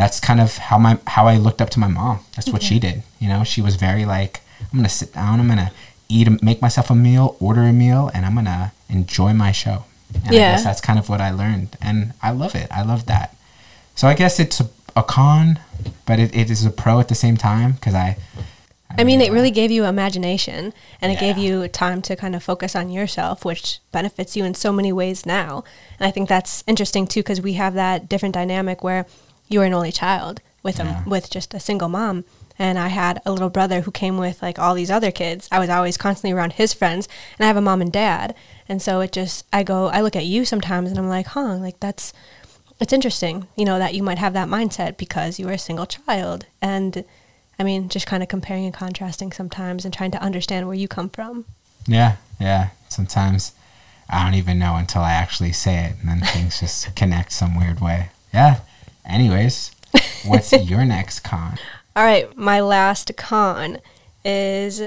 that's 0.00 0.18
kind 0.18 0.40
of 0.40 0.56
how 0.56 0.78
my 0.78 0.98
how 1.06 1.26
I 1.26 1.36
looked 1.36 1.60
up 1.60 1.68
to 1.70 1.78
my 1.78 1.86
mom. 1.88 2.20
That's 2.34 2.48
what 2.48 2.62
she 2.62 2.78
did. 2.78 3.02
You 3.18 3.28
know, 3.28 3.44
she 3.44 3.60
was 3.60 3.76
very 3.76 4.06
like, 4.06 4.40
I'm 4.72 4.78
gonna 4.78 4.88
sit 4.88 5.12
down, 5.12 5.40
I'm 5.40 5.48
gonna 5.48 5.72
eat, 6.08 6.26
a, 6.26 6.38
make 6.42 6.62
myself 6.62 6.90
a 6.90 6.94
meal, 6.94 7.36
order 7.38 7.62
a 7.62 7.72
meal, 7.72 8.10
and 8.14 8.24
I'm 8.24 8.34
gonna 8.34 8.72
enjoy 8.88 9.34
my 9.34 9.52
show. 9.52 9.84
And 10.24 10.32
Yeah. 10.32 10.48
I 10.48 10.52
guess 10.52 10.64
that's 10.64 10.80
kind 10.80 10.98
of 10.98 11.08
what 11.10 11.20
I 11.20 11.30
learned, 11.30 11.76
and 11.82 12.14
I 12.22 12.30
love 12.30 12.54
it. 12.54 12.68
I 12.70 12.82
love 12.82 13.04
that. 13.06 13.36
So 13.94 14.08
I 14.08 14.14
guess 14.14 14.40
it's 14.40 14.58
a, 14.60 14.70
a 14.96 15.02
con, 15.02 15.58
but 16.06 16.18
it, 16.18 16.34
it 16.34 16.50
is 16.50 16.64
a 16.64 16.70
pro 16.70 16.98
at 16.98 17.08
the 17.08 17.14
same 17.14 17.36
time 17.36 17.72
because 17.72 17.94
I. 17.94 18.16
I 18.98 19.04
mean, 19.04 19.20
it 19.20 19.30
really 19.30 19.52
gave 19.52 19.70
you 19.70 19.84
imagination 19.84 20.72
and 21.00 21.12
it 21.12 21.20
gave 21.20 21.38
you 21.38 21.68
time 21.68 22.02
to 22.02 22.16
kind 22.16 22.34
of 22.34 22.42
focus 22.42 22.74
on 22.74 22.90
yourself, 22.90 23.44
which 23.44 23.78
benefits 23.92 24.36
you 24.36 24.44
in 24.44 24.54
so 24.54 24.72
many 24.72 24.92
ways 24.92 25.24
now. 25.24 25.62
And 26.00 26.08
I 26.08 26.10
think 26.10 26.28
that's 26.28 26.64
interesting 26.66 27.06
too, 27.06 27.20
because 27.20 27.40
we 27.40 27.52
have 27.52 27.74
that 27.74 28.08
different 28.08 28.34
dynamic 28.34 28.82
where 28.82 29.06
you 29.50 29.58
were 29.58 29.66
an 29.66 29.74
only 29.74 29.92
child 29.92 30.40
with 30.62 30.78
Yeah. 30.78 31.04
a, 31.04 31.08
with 31.08 31.28
just 31.30 31.52
a 31.52 31.60
single 31.60 31.88
mom. 31.90 32.24
And 32.58 32.78
I 32.78 32.88
had 32.88 33.22
a 33.24 33.32
little 33.32 33.48
brother 33.48 33.80
who 33.82 33.90
came 33.90 34.16
with 34.18 34.42
like 34.42 34.58
all 34.58 34.74
these 34.74 34.90
other 34.90 35.10
kids. 35.10 35.48
I 35.50 35.58
was 35.58 35.68
always 35.70 35.96
constantly 35.96 36.32
around 36.36 36.54
his 36.54 36.74
friends, 36.74 37.08
and 37.38 37.44
I 37.44 37.48
have 37.48 37.56
a 37.56 37.62
mom 37.62 37.80
and 37.80 37.90
dad. 37.92 38.34
And 38.68 38.80
so 38.82 39.00
it 39.00 39.12
just, 39.12 39.44
I 39.52 39.62
go, 39.62 39.86
I 39.86 40.00
look 40.02 40.14
at 40.16 40.26
you 40.26 40.44
sometimes 40.44 40.90
and 40.90 40.98
I'm 40.98 41.08
like, 41.08 41.26
huh, 41.28 41.56
like 41.56 41.80
that's, 41.80 42.12
it's 42.78 42.92
interesting, 42.92 43.46
you 43.56 43.64
know, 43.64 43.78
that 43.78 43.94
you 43.94 44.02
might 44.02 44.18
have 44.18 44.32
that 44.34 44.48
mindset 44.48 44.96
because 44.98 45.38
you 45.38 45.46
were 45.46 45.52
a 45.52 45.58
single 45.58 45.86
child. 45.86 46.46
And 46.60 47.04
I 47.58 47.62
mean, 47.64 47.88
just 47.88 48.06
kind 48.06 48.22
of 48.22 48.28
comparing 48.28 48.64
and 48.66 48.74
contrasting 48.74 49.32
sometimes 49.32 49.84
and 49.86 49.92
trying 49.92 50.10
to 50.12 50.22
understand 50.22 50.66
where 50.66 50.76
you 50.76 50.86
come 50.88 51.08
from. 51.08 51.46
Yeah, 51.86 52.16
yeah. 52.38 52.70
Sometimes 52.90 53.52
I 54.10 54.22
don't 54.24 54.34
even 54.34 54.58
know 54.58 54.76
until 54.76 55.00
I 55.02 55.12
actually 55.12 55.52
say 55.52 55.84
it, 55.86 55.94
and 56.00 56.08
then 56.10 56.20
things 56.20 56.60
just 56.60 56.94
connect 56.94 57.32
some 57.32 57.58
weird 57.58 57.80
way. 57.80 58.10
Yeah. 58.34 58.60
Anyways, 59.04 59.72
what's 60.24 60.52
your 60.52 60.84
next 60.84 61.20
con? 61.20 61.58
All 61.96 62.04
right, 62.04 62.36
my 62.36 62.60
last 62.60 63.16
con 63.16 63.78
is 64.24 64.82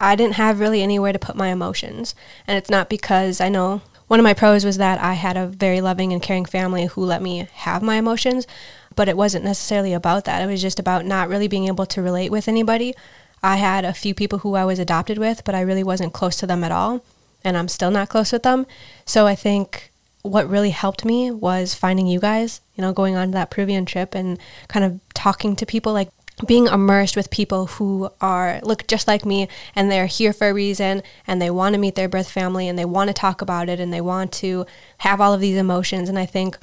I 0.00 0.16
didn't 0.16 0.34
have 0.34 0.60
really 0.60 0.82
anywhere 0.82 1.12
to 1.12 1.18
put 1.18 1.36
my 1.36 1.48
emotions. 1.48 2.14
And 2.46 2.58
it's 2.58 2.70
not 2.70 2.88
because 2.88 3.40
I 3.40 3.48
know 3.48 3.82
one 4.06 4.20
of 4.20 4.24
my 4.24 4.34
pros 4.34 4.64
was 4.64 4.76
that 4.76 5.00
I 5.00 5.14
had 5.14 5.36
a 5.36 5.46
very 5.46 5.80
loving 5.80 6.12
and 6.12 6.22
caring 6.22 6.44
family 6.44 6.86
who 6.86 7.04
let 7.04 7.22
me 7.22 7.48
have 7.54 7.82
my 7.82 7.96
emotions, 7.96 8.46
but 8.94 9.08
it 9.08 9.16
wasn't 9.16 9.44
necessarily 9.44 9.92
about 9.92 10.24
that. 10.24 10.42
It 10.42 10.46
was 10.46 10.60
just 10.60 10.78
about 10.78 11.06
not 11.06 11.28
really 11.28 11.48
being 11.48 11.66
able 11.66 11.86
to 11.86 12.02
relate 12.02 12.30
with 12.30 12.48
anybody. 12.48 12.94
I 13.42 13.56
had 13.56 13.84
a 13.84 13.92
few 13.92 14.14
people 14.14 14.40
who 14.40 14.54
I 14.54 14.64
was 14.64 14.78
adopted 14.78 15.18
with, 15.18 15.42
but 15.44 15.54
I 15.54 15.60
really 15.60 15.82
wasn't 15.82 16.12
close 16.12 16.36
to 16.36 16.46
them 16.46 16.62
at 16.64 16.72
all, 16.72 17.04
and 17.42 17.56
I'm 17.56 17.68
still 17.68 17.90
not 17.90 18.08
close 18.08 18.30
with 18.30 18.42
them. 18.42 18.66
So 19.06 19.26
I 19.26 19.34
think 19.34 19.90
what 20.24 20.48
really 20.48 20.70
helped 20.70 21.04
me 21.04 21.30
was 21.30 21.74
finding 21.74 22.06
you 22.06 22.18
guys, 22.18 22.62
you 22.74 22.82
know, 22.82 22.94
going 22.94 23.14
on 23.14 23.32
that 23.32 23.50
Peruvian 23.50 23.84
trip 23.84 24.14
and 24.14 24.38
kind 24.68 24.82
of 24.82 24.98
talking 25.12 25.54
to 25.54 25.66
people 25.66 25.92
like 25.92 26.08
being 26.46 26.66
immersed 26.66 27.14
with 27.14 27.30
people 27.30 27.66
who 27.66 28.08
are 28.22 28.58
look 28.62 28.86
just 28.86 29.06
like 29.06 29.26
me 29.26 29.48
and 29.76 29.90
they're 29.90 30.06
here 30.06 30.32
for 30.32 30.48
a 30.48 30.54
reason 30.54 31.02
and 31.26 31.40
they 31.42 31.50
want 31.50 31.74
to 31.74 31.78
meet 31.78 31.94
their 31.94 32.08
birth 32.08 32.30
family 32.30 32.66
and 32.66 32.78
they 32.78 32.86
want 32.86 33.08
to 33.08 33.14
talk 33.14 33.42
about 33.42 33.68
it 33.68 33.78
and 33.78 33.92
they 33.92 34.00
want 34.00 34.32
to 34.32 34.64
have 34.98 35.20
all 35.20 35.34
of 35.34 35.40
these 35.42 35.58
emotions 35.58 36.08
and 36.08 36.18
I 36.18 36.24
think 36.24 36.56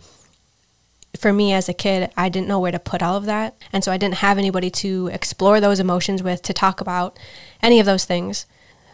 for 1.19 1.31
me 1.31 1.53
as 1.53 1.69
a 1.69 1.73
kid, 1.73 2.09
I 2.17 2.29
didn't 2.29 2.47
know 2.47 2.59
where 2.59 2.71
to 2.71 2.79
put 2.79 3.03
all 3.03 3.17
of 3.17 3.25
that. 3.25 3.55
And 3.73 3.83
so 3.83 3.91
I 3.91 3.97
didn't 3.97 4.15
have 4.15 4.37
anybody 4.37 4.69
to 4.71 5.09
explore 5.11 5.59
those 5.59 5.79
emotions 5.79 6.23
with, 6.23 6.41
to 6.43 6.53
talk 6.53 6.79
about 6.79 7.19
any 7.61 7.81
of 7.81 7.85
those 7.85 8.05
things. 8.05 8.45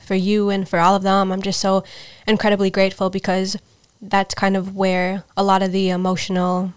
For 0.02 0.16
you 0.16 0.50
and 0.50 0.68
for 0.68 0.80
all 0.80 0.96
of 0.96 1.04
them, 1.04 1.32
I'm 1.32 1.42
just 1.42 1.60
so 1.60 1.84
incredibly 2.26 2.72
grateful 2.72 3.10
because 3.10 3.58
that's 4.02 4.36
kind 4.36 4.56
of 4.56 4.76
where 4.76 5.24
a 5.36 5.44
lot 5.44 5.64
of 5.64 5.72
the 5.72 5.90
emotional 5.90 6.74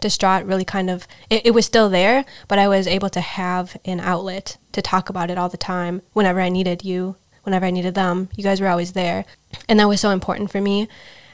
distraught 0.00 0.44
really 0.44 0.64
kind 0.64 0.90
of 0.90 1.06
it, 1.30 1.46
it 1.46 1.50
was 1.52 1.64
still 1.64 1.88
there 1.88 2.24
but 2.48 2.58
i 2.58 2.66
was 2.66 2.88
able 2.88 3.08
to 3.08 3.20
have 3.20 3.76
an 3.84 4.00
outlet 4.00 4.56
to 4.72 4.82
talk 4.82 5.08
about 5.08 5.30
it 5.30 5.38
all 5.38 5.48
the 5.48 5.56
time 5.56 6.02
whenever 6.12 6.40
i 6.40 6.48
needed 6.48 6.84
you 6.84 7.14
whenever 7.44 7.66
i 7.66 7.70
needed 7.70 7.94
them 7.94 8.28
you 8.34 8.42
guys 8.42 8.60
were 8.60 8.66
always 8.66 8.92
there 8.92 9.24
and 9.68 9.78
that 9.78 9.88
was 9.88 10.00
so 10.00 10.10
important 10.10 10.50
for 10.50 10.60
me 10.60 10.88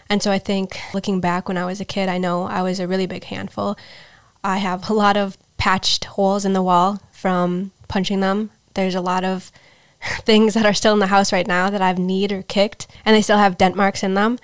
and 0.08 0.22
so 0.22 0.30
I 0.30 0.38
think 0.38 0.78
looking 0.94 1.20
back 1.20 1.48
when 1.48 1.58
I 1.58 1.66
was 1.66 1.80
a 1.80 1.84
kid, 1.84 2.08
I 2.08 2.18
know 2.18 2.44
I 2.44 2.62
was 2.62 2.80
a 2.80 2.88
really 2.88 3.06
big 3.06 3.24
handful. 3.24 3.76
I 4.42 4.58
have 4.58 4.88
a 4.88 4.94
lot 4.94 5.16
of 5.16 5.36
patched 5.58 6.04
holes 6.04 6.44
in 6.44 6.54
the 6.54 6.62
wall 6.62 7.02
from 7.12 7.72
punching 7.88 8.20
them. 8.20 8.50
There's 8.74 8.94
a 8.94 9.00
lot 9.00 9.24
of 9.24 9.52
things 10.20 10.54
that 10.54 10.64
are 10.64 10.74
still 10.74 10.94
in 10.94 11.00
the 11.00 11.08
house 11.08 11.32
right 11.32 11.46
now 11.46 11.68
that 11.68 11.82
I've 11.82 11.98
kneed 11.98 12.32
or 12.32 12.42
kicked, 12.42 12.86
and 13.04 13.14
they 13.14 13.22
still 13.22 13.38
have 13.38 13.58
dent 13.58 13.76
marks 13.76 14.02
in 14.02 14.14
them. 14.14 14.38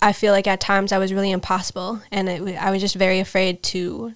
I 0.00 0.12
feel 0.12 0.32
like 0.32 0.46
at 0.46 0.60
times 0.60 0.92
I 0.92 0.98
was 0.98 1.12
really 1.12 1.30
impossible, 1.30 2.00
and 2.12 2.28
it, 2.28 2.56
I 2.56 2.70
was 2.70 2.80
just 2.80 2.94
very 2.94 3.18
afraid 3.18 3.62
to 3.64 4.14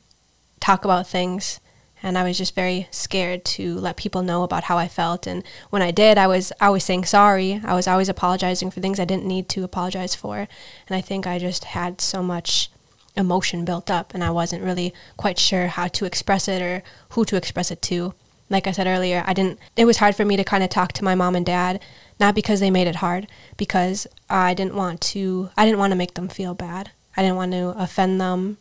talk 0.61 0.85
about 0.85 1.09
things 1.09 1.61
and 2.03 2.19
I 2.19 2.25
was 2.25 2.37
just 2.37 2.55
very 2.55 2.89
scared 2.91 3.45
to 3.45 3.79
let 3.79 3.97
people 3.97 4.23
know 4.23 4.43
about 4.43 4.65
how 4.65 4.77
I 4.77 4.89
felt. 4.89 5.27
And 5.27 5.45
when 5.71 5.83
I 5.83 5.93
did, 5.93 6.19
I 6.19 6.27
was 6.27 6.53
always 6.61 6.85
saying 6.85 7.05
sorry. 7.05 7.61
I 7.65 7.75
was 7.75 7.87
always 7.87 8.09
apologizing 8.09 8.71
for 8.71 8.81
things 8.81 8.99
I 8.99 9.05
didn't 9.05 9.27
need 9.27 9.49
to 9.51 9.63
apologize 9.63 10.15
for. 10.15 10.49
And 10.89 10.97
I 10.97 11.01
think 11.01 11.27
I 11.27 11.39
just 11.39 11.65
had 11.65 12.01
so 12.01 12.23
much 12.23 12.71
emotion 13.15 13.65
built 13.65 13.91
up, 13.91 14.15
and 14.15 14.25
I 14.25 14.31
wasn't 14.31 14.65
really 14.65 14.93
quite 15.17 15.39
sure 15.39 15.69
how 15.69 15.87
to 15.89 16.05
express 16.05 16.49
it 16.49 16.61
or 16.61 16.83
who 17.11 17.25
to 17.27 17.37
express 17.37 17.71
it 17.71 17.83
to. 17.83 18.15
Like 18.51 18.67
I 18.67 18.73
said 18.73 18.87
earlier, 18.87 19.23
I 19.27 19.33
didn't. 19.33 19.59
It 19.77 19.85
was 19.85 19.99
hard 19.99 20.17
for 20.17 20.25
me 20.25 20.37
to 20.37 20.45
kind 20.45 20.65
of 20.65 20.71
talk 20.71 20.93
to 20.95 21.05
my 21.05 21.15
mom 21.15 21.37
and 21.37 21.47
dad, 21.47 21.81
not 22.23 22.35
because 22.35 22.61
they 22.61 22.71
made 22.71 22.87
it 22.87 22.97
hard, 22.97 23.27
because 23.59 24.07
I 24.31 24.55
didn't 24.55 24.75
want 24.75 25.01
to. 25.13 25.51
I 25.57 25.67
didn't 25.67 25.79
want 25.79 25.91
to 25.91 25.97
make 25.97 26.15
them 26.15 26.29
feel 26.29 26.55
bad. 26.55 26.91
I 27.17 27.23
didn't 27.23 27.37
want 27.37 27.53
to 27.53 27.75
offend 27.77 28.19
them 28.19 28.57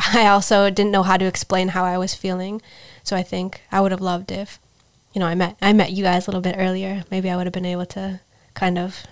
I 0.14 0.26
also 0.26 0.70
didn't 0.70 0.92
know 0.92 1.02
how 1.02 1.16
to 1.16 1.24
explain 1.24 1.68
how 1.68 1.84
I 1.84 1.98
was 1.98 2.14
feeling. 2.14 2.62
So 3.02 3.16
I 3.16 3.22
think 3.22 3.62
I 3.70 3.80
would 3.80 3.92
have 3.92 4.00
loved 4.00 4.32
if, 4.32 4.58
you 5.12 5.20
know, 5.20 5.26
I 5.26 5.34
met 5.34 5.56
I 5.60 5.72
met 5.72 5.92
you 5.92 6.04
guys 6.04 6.26
a 6.26 6.30
little 6.30 6.40
bit 6.40 6.56
earlier. 6.58 7.04
Maybe 7.10 7.30
I 7.30 7.36
would 7.36 7.46
have 7.46 7.52
been 7.52 7.64
able 7.66 7.86
to 7.86 8.20
kind 8.54 8.78
of 8.78 9.04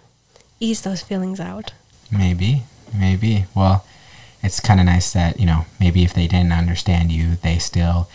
ease 0.60 0.82
those 0.82 1.02
feelings 1.02 1.40
out. 1.40 1.72
Maybe, 2.10 2.62
maybe. 2.94 3.46
Well, 3.54 3.84
it's 4.42 4.60
kind 4.60 4.80
of 4.80 4.86
nice 4.86 5.12
that 5.12 5.38
you 5.38 5.46
know 5.46 5.66
maybe 5.80 6.04
if 6.04 6.14
they 6.14 6.26
didn't 6.26 6.52
understand 6.52 7.12
you, 7.12 7.36
they 7.36 7.58
still 7.58 8.08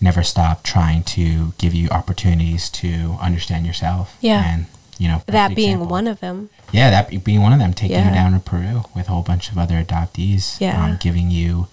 never 0.00 0.22
stopped 0.22 0.64
trying 0.64 1.02
to 1.02 1.52
give 1.58 1.74
you 1.74 1.88
opportunities 1.88 2.70
to 2.70 3.16
understand 3.20 3.66
yourself. 3.66 4.16
Yeah. 4.20 4.54
And 4.54 4.66
you 5.00 5.08
know 5.08 5.22
that 5.26 5.56
being 5.56 5.70
example. 5.70 5.88
one 5.88 6.06
of 6.06 6.20
them. 6.20 6.50
Yeah, 6.72 6.90
that 6.90 7.24
being 7.24 7.40
one 7.40 7.54
of 7.54 7.58
them, 7.58 7.72
taking 7.72 7.96
yeah. 7.96 8.08
you 8.10 8.14
down 8.14 8.32
to 8.34 8.38
Peru 8.38 8.82
with 8.94 9.08
a 9.08 9.10
whole 9.10 9.22
bunch 9.22 9.50
of 9.50 9.56
other 9.56 9.82
adoptees. 9.82 10.60
Yeah. 10.60 10.84
Um, 10.84 10.98
giving 11.00 11.30
you 11.30 11.68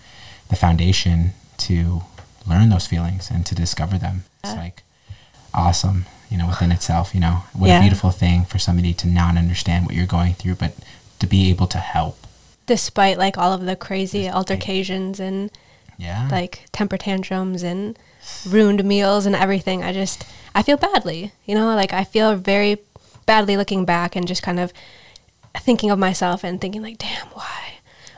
the 0.49 0.55
foundation 0.55 1.33
to 1.57 2.03
learn 2.47 2.69
those 2.69 2.87
feelings 2.87 3.29
and 3.29 3.45
to 3.45 3.53
discover 3.53 3.97
them. 3.97 4.23
It's 4.43 4.55
like 4.55 4.83
awesome, 5.53 6.05
you 6.31 6.37
know, 6.37 6.47
within 6.47 6.71
itself, 6.71 7.13
you 7.13 7.19
know. 7.19 7.43
What 7.51 7.67
yeah. 7.67 7.79
a 7.79 7.81
beautiful 7.81 8.11
thing 8.11 8.45
for 8.45 8.59
somebody 8.59 8.93
to 8.93 9.07
not 9.07 9.35
understand 9.35 9.85
what 9.85 9.93
you're 9.93 10.05
going 10.05 10.33
through, 10.33 10.55
but 10.55 10.73
to 11.19 11.27
be 11.27 11.49
able 11.49 11.67
to 11.67 11.79
help. 11.79 12.25
Despite 12.65 13.17
like 13.17 13.37
all 13.37 13.51
of 13.51 13.65
the 13.65 13.75
crazy 13.75 14.23
Despite. 14.23 14.35
altercations 14.35 15.19
and 15.19 15.51
yeah. 15.97 16.29
like 16.31 16.65
temper 16.71 16.97
tantrums 16.97 17.61
and 17.61 17.99
ruined 18.47 18.85
meals 18.85 19.25
and 19.25 19.35
everything, 19.35 19.83
I 19.83 19.91
just 19.91 20.25
I 20.55 20.63
feel 20.63 20.77
badly. 20.77 21.33
You 21.45 21.55
know, 21.55 21.75
like 21.75 21.93
I 21.93 22.03
feel 22.03 22.35
very 22.35 22.77
badly 23.27 23.55
looking 23.55 23.85
back 23.85 24.15
and 24.15 24.27
just 24.27 24.41
kind 24.41 24.59
of 24.59 24.73
thinking 25.55 25.91
of 25.91 25.99
myself 25.99 26.43
and 26.43 26.59
thinking 26.59 26.81
like, 26.81 26.97
damn, 26.97 27.27
why? 27.27 27.67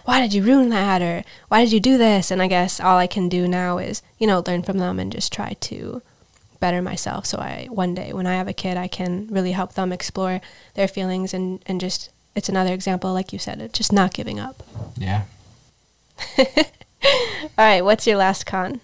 why 0.09 0.19
did 0.19 0.33
you 0.33 0.41
ruin 0.41 0.69
that? 0.69 1.03
Or 1.03 1.23
why 1.49 1.63
did 1.63 1.71
you 1.71 1.79
do 1.79 1.95
this? 1.95 2.31
And 2.31 2.41
i 2.41 2.47
guess 2.47 2.79
all 2.79 2.97
i 2.97 3.05
can 3.05 3.29
do 3.29 3.47
now 3.47 3.77
is 3.77 4.01
you 4.17 4.25
know 4.25 4.43
learn 4.47 4.63
from 4.63 4.79
them 4.79 4.99
and 4.99 5.11
just 5.11 5.31
try 5.31 5.53
to 5.59 6.01
better 6.59 6.81
myself 6.81 7.25
so 7.25 7.37
i 7.37 7.67
one 7.69 7.93
day 7.93 8.11
when 8.11 8.25
i 8.25 8.33
have 8.33 8.47
a 8.47 8.53
kid 8.53 8.75
i 8.75 8.87
can 8.87 9.27
really 9.29 9.53
help 9.53 9.73
them 9.73 9.93
explore 9.93 10.41
their 10.73 10.87
feelings 10.87 11.33
and 11.33 11.61
and 11.67 11.79
just 11.79 12.09
it's 12.35 12.49
another 12.49 12.73
example 12.73 13.13
like 13.13 13.31
you 13.31 13.39
said 13.39 13.61
of 13.61 13.71
just 13.71 13.93
not 13.93 14.13
giving 14.13 14.39
up. 14.39 14.63
Yeah. 14.97 15.23
All 16.37 16.55
right 17.57 17.85
what's 17.85 18.07
your 18.07 18.17
last 18.17 18.45
con? 18.45 18.81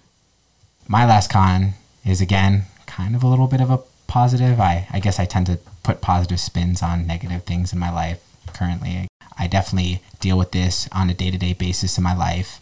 My 0.86 1.04
last 1.04 1.28
con 1.28 1.74
is 2.04 2.20
again 2.20 2.66
kind 2.86 3.16
of 3.16 3.24
a 3.24 3.26
little 3.26 3.48
bit 3.48 3.60
of 3.60 3.70
a 3.70 3.80
positive. 4.06 4.60
I 4.60 4.86
i 4.92 5.00
guess 5.00 5.18
i 5.18 5.24
tend 5.24 5.46
to 5.46 5.58
put 5.86 6.00
positive 6.00 6.40
spins 6.40 6.82
on 6.82 7.06
negative 7.06 7.42
things 7.44 7.72
in 7.72 7.78
my 7.78 7.92
life 7.92 8.20
currently 8.52 9.06
I 9.38 9.46
definitely 9.46 10.02
deal 10.20 10.38
with 10.38 10.52
this 10.52 10.88
on 10.92 11.10
a 11.10 11.14
day 11.14 11.30
to 11.30 11.38
day 11.38 11.52
basis 11.52 11.98
in 11.98 12.04
my 12.04 12.16
life. 12.16 12.60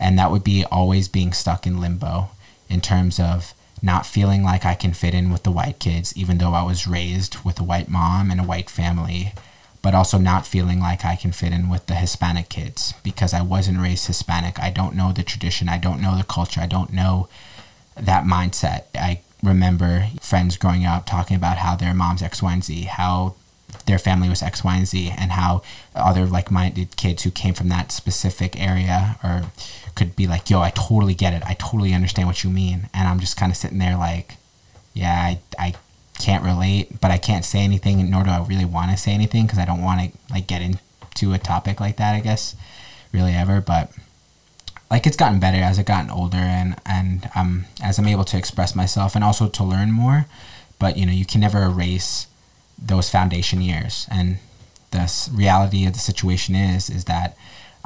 And 0.00 0.18
that 0.18 0.30
would 0.30 0.44
be 0.44 0.64
always 0.64 1.08
being 1.08 1.32
stuck 1.32 1.66
in 1.66 1.80
limbo 1.80 2.30
in 2.68 2.80
terms 2.80 3.20
of 3.20 3.54
not 3.82 4.06
feeling 4.06 4.42
like 4.42 4.64
I 4.64 4.74
can 4.74 4.94
fit 4.94 5.14
in 5.14 5.30
with 5.30 5.42
the 5.42 5.50
white 5.50 5.78
kids, 5.78 6.16
even 6.16 6.38
though 6.38 6.52
I 6.52 6.62
was 6.62 6.86
raised 6.86 7.44
with 7.44 7.60
a 7.60 7.64
white 7.64 7.88
mom 7.88 8.30
and 8.30 8.40
a 8.40 8.44
white 8.44 8.70
family, 8.70 9.34
but 9.82 9.94
also 9.94 10.16
not 10.16 10.46
feeling 10.46 10.80
like 10.80 11.04
I 11.04 11.16
can 11.16 11.32
fit 11.32 11.52
in 11.52 11.68
with 11.68 11.86
the 11.86 11.94
Hispanic 11.94 12.48
kids 12.48 12.94
because 13.02 13.34
I 13.34 13.42
wasn't 13.42 13.80
raised 13.80 14.06
Hispanic. 14.06 14.58
I 14.58 14.70
don't 14.70 14.96
know 14.96 15.12
the 15.12 15.22
tradition, 15.22 15.68
I 15.68 15.78
don't 15.78 16.00
know 16.00 16.16
the 16.16 16.24
culture, 16.24 16.60
I 16.60 16.66
don't 16.66 16.92
know 16.92 17.28
that 17.94 18.24
mindset. 18.24 18.84
I 18.94 19.20
remember 19.44 20.08
friends 20.20 20.56
growing 20.56 20.84
up 20.84 21.06
talking 21.06 21.36
about 21.36 21.58
how 21.58 21.76
their 21.76 21.94
mom's 21.94 22.22
X, 22.22 22.42
Y, 22.42 22.52
and 22.52 22.64
Z, 22.64 22.82
how 22.84 23.34
their 23.86 23.98
family 23.98 24.28
was 24.28 24.42
X, 24.42 24.64
Y, 24.64 24.76
and 24.76 24.86
Z, 24.86 25.12
and 25.16 25.32
how 25.32 25.62
other 25.94 26.26
like 26.26 26.50
minded 26.50 26.96
kids 26.96 27.22
who 27.22 27.30
came 27.30 27.54
from 27.54 27.68
that 27.68 27.92
specific 27.92 28.60
area 28.60 29.16
or 29.22 29.42
could 29.94 30.16
be 30.16 30.26
like, 30.26 30.50
yo, 30.50 30.60
I 30.60 30.70
totally 30.70 31.14
get 31.14 31.34
it. 31.34 31.42
I 31.46 31.54
totally 31.54 31.92
understand 31.92 32.28
what 32.28 32.42
you 32.42 32.50
mean. 32.50 32.88
And 32.92 33.08
I'm 33.08 33.20
just 33.20 33.36
kind 33.36 33.52
of 33.52 33.56
sitting 33.56 33.78
there 33.78 33.96
like, 33.96 34.36
yeah, 34.92 35.14
I, 35.14 35.38
I 35.58 35.74
can't 36.18 36.44
relate, 36.44 37.00
but 37.00 37.10
I 37.10 37.18
can't 37.18 37.44
say 37.44 37.60
anything, 37.60 38.08
nor 38.10 38.24
do 38.24 38.30
I 38.30 38.44
really 38.44 38.64
want 38.64 38.90
to 38.90 38.96
say 38.96 39.12
anything 39.12 39.46
because 39.46 39.58
I 39.58 39.64
don't 39.64 39.82
want 39.82 40.00
to 40.00 40.18
like 40.32 40.46
get 40.46 40.62
into 40.62 41.32
a 41.32 41.38
topic 41.38 41.80
like 41.80 41.96
that, 41.96 42.14
I 42.14 42.20
guess, 42.20 42.56
really 43.12 43.32
ever. 43.32 43.60
But 43.60 43.90
like 44.94 45.08
it's 45.08 45.16
gotten 45.16 45.40
better 45.40 45.58
as 45.58 45.76
I've 45.76 45.86
gotten 45.86 46.08
older 46.08 46.36
and, 46.38 46.76
and 46.86 47.28
um, 47.34 47.64
as 47.82 47.98
I'm 47.98 48.06
able 48.06 48.22
to 48.26 48.38
express 48.38 48.76
myself 48.76 49.16
and 49.16 49.24
also 49.24 49.48
to 49.48 49.64
learn 49.64 49.90
more. 49.90 50.26
But, 50.78 50.96
you 50.96 51.04
know, 51.04 51.10
you 51.10 51.26
can 51.26 51.40
never 51.40 51.64
erase 51.64 52.28
those 52.80 53.10
foundation 53.10 53.60
years. 53.60 54.06
And 54.08 54.38
the 54.92 55.10
reality 55.32 55.84
of 55.84 55.94
the 55.94 55.98
situation 55.98 56.54
is 56.54 56.88
is 56.88 57.06
that 57.06 57.36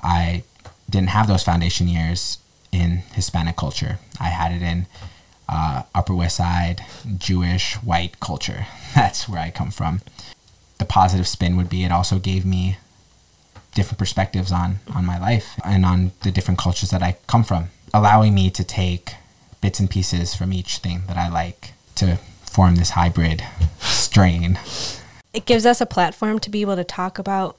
I 0.03 0.45
didn't 0.91 1.09
have 1.09 1.29
those 1.29 1.43
foundation 1.43 1.89
years 1.89 2.41
in 2.73 2.99
Hispanic 3.15 3.57
culture. 3.57 3.99
I 4.21 4.29
had 4.29 4.53
it 4.53 4.61
in 4.61 4.87
uh, 5.49 5.85
Upper 5.95 6.15
West 6.15 6.37
Side 6.37 6.85
Jewish 7.17 7.77
white 7.77 8.21
culture. 8.21 8.67
That's 8.95 9.27
where 9.27 9.41
I 9.41 9.51
come 9.51 9.71
from. 9.71 10.03
The 10.77 10.85
positive 10.85 11.27
spin 11.27 11.57
would 11.57 11.71
be 11.71 11.85
it 11.85 11.91
also 11.91 12.19
gave 12.19 12.45
me 12.45 12.77
different 13.79 13.99
perspectives 13.99 14.51
on 14.51 14.81
on 14.93 15.07
my 15.07 15.19
life 15.19 15.49
and 15.65 15.87
on 15.87 16.11
the 16.25 16.33
different 16.33 16.59
cultures 16.59 16.91
that 16.91 17.01
I 17.01 17.17
come 17.29 17.45
from, 17.45 17.69
allowing 17.95 18.35
me 18.35 18.51
to 18.51 18.65
take 18.65 19.15
bits 19.61 19.79
and 19.79 19.89
pieces 19.89 20.35
from 20.35 20.53
each 20.53 20.79
thing 20.79 21.03
that 21.07 21.17
I 21.17 21.29
like 21.29 21.75
to 21.95 22.17
form 22.43 22.75
this 22.75 22.91
hybrid 22.91 23.45
strain. 23.79 24.59
It 25.33 25.47
gives 25.47 25.65
us 25.65 25.81
a 25.81 25.87
platform 25.87 26.41
to 26.41 26.51
be 26.51 26.61
able 26.63 26.75
to 26.75 26.83
talk 26.83 27.21
about 27.21 27.57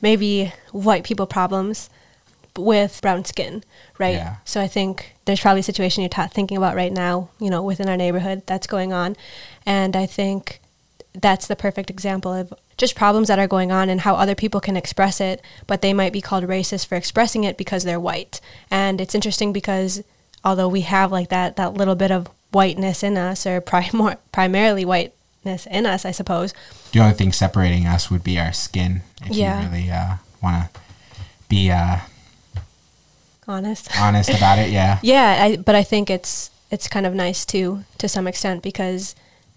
maybe 0.00 0.54
white 0.72 1.04
people 1.04 1.26
problems 1.26 1.90
with 2.56 2.98
brown 3.02 3.26
skin, 3.26 3.62
right? 3.98 4.14
Yeah. 4.14 4.36
So 4.46 4.62
I 4.62 4.68
think 4.68 5.16
there's 5.26 5.40
probably 5.40 5.60
a 5.60 5.64
situation 5.64 6.00
you're 6.02 6.08
ta- 6.08 6.28
thinking 6.28 6.56
about 6.56 6.74
right 6.74 6.92
now, 6.92 7.28
you 7.38 7.50
know, 7.50 7.62
within 7.62 7.90
our 7.90 7.96
neighborhood 7.98 8.42
that's 8.46 8.66
going 8.66 8.94
on. 8.94 9.16
And 9.66 9.94
I 9.94 10.06
think 10.06 10.60
that's 11.12 11.46
the 11.46 11.56
perfect 11.56 11.90
example 11.90 12.32
of 12.32 12.54
just 12.76 12.94
problems 12.94 13.28
that 13.28 13.38
are 13.38 13.46
going 13.48 13.72
on 13.72 13.88
and 13.88 14.02
how 14.02 14.14
other 14.16 14.34
people 14.34 14.60
can 14.60 14.76
express 14.76 15.20
it, 15.20 15.40
but 15.66 15.80
they 15.82 15.94
might 15.94 16.12
be 16.12 16.20
called 16.20 16.44
racist 16.44 16.86
for 16.86 16.94
expressing 16.96 17.44
it 17.44 17.56
because 17.56 17.84
they're 17.84 18.00
white. 18.00 18.40
And 18.70 19.00
it's 19.00 19.14
interesting 19.14 19.52
because 19.52 20.02
although 20.44 20.68
we 20.68 20.82
have 20.82 21.10
like 21.10 21.28
that 21.30 21.56
that 21.56 21.74
little 21.74 21.94
bit 21.94 22.10
of 22.10 22.28
whiteness 22.52 23.02
in 23.02 23.16
us 23.16 23.46
or 23.46 23.60
prim- 23.60 24.16
primarily 24.32 24.84
whiteness 24.84 25.66
in 25.70 25.86
us, 25.86 26.04
I 26.04 26.10
suppose. 26.10 26.52
The 26.92 27.00
only 27.00 27.14
thing 27.14 27.32
separating 27.32 27.86
us 27.86 28.10
would 28.10 28.22
be 28.24 28.38
our 28.38 28.52
skin. 28.52 29.02
If 29.22 29.30
Yeah. 29.34 29.62
you 29.62 29.68
really 29.70 29.90
uh, 29.90 30.14
want 30.42 30.72
to 30.72 30.80
be 31.48 31.70
uh, 31.70 31.98
Honest. 33.48 33.88
honest 34.00 34.28
about 34.30 34.58
it, 34.58 34.70
yeah. 34.78 34.98
Yeah, 35.02 35.38
I, 35.40 35.56
but 35.56 35.74
I 35.74 35.82
think 35.82 36.10
it's 36.10 36.50
it's 36.70 36.88
kind 36.88 37.06
of 37.06 37.14
nice 37.14 37.44
too 37.46 37.84
to 37.98 38.08
some 38.08 38.26
extent 38.26 38.60
because 38.62 39.14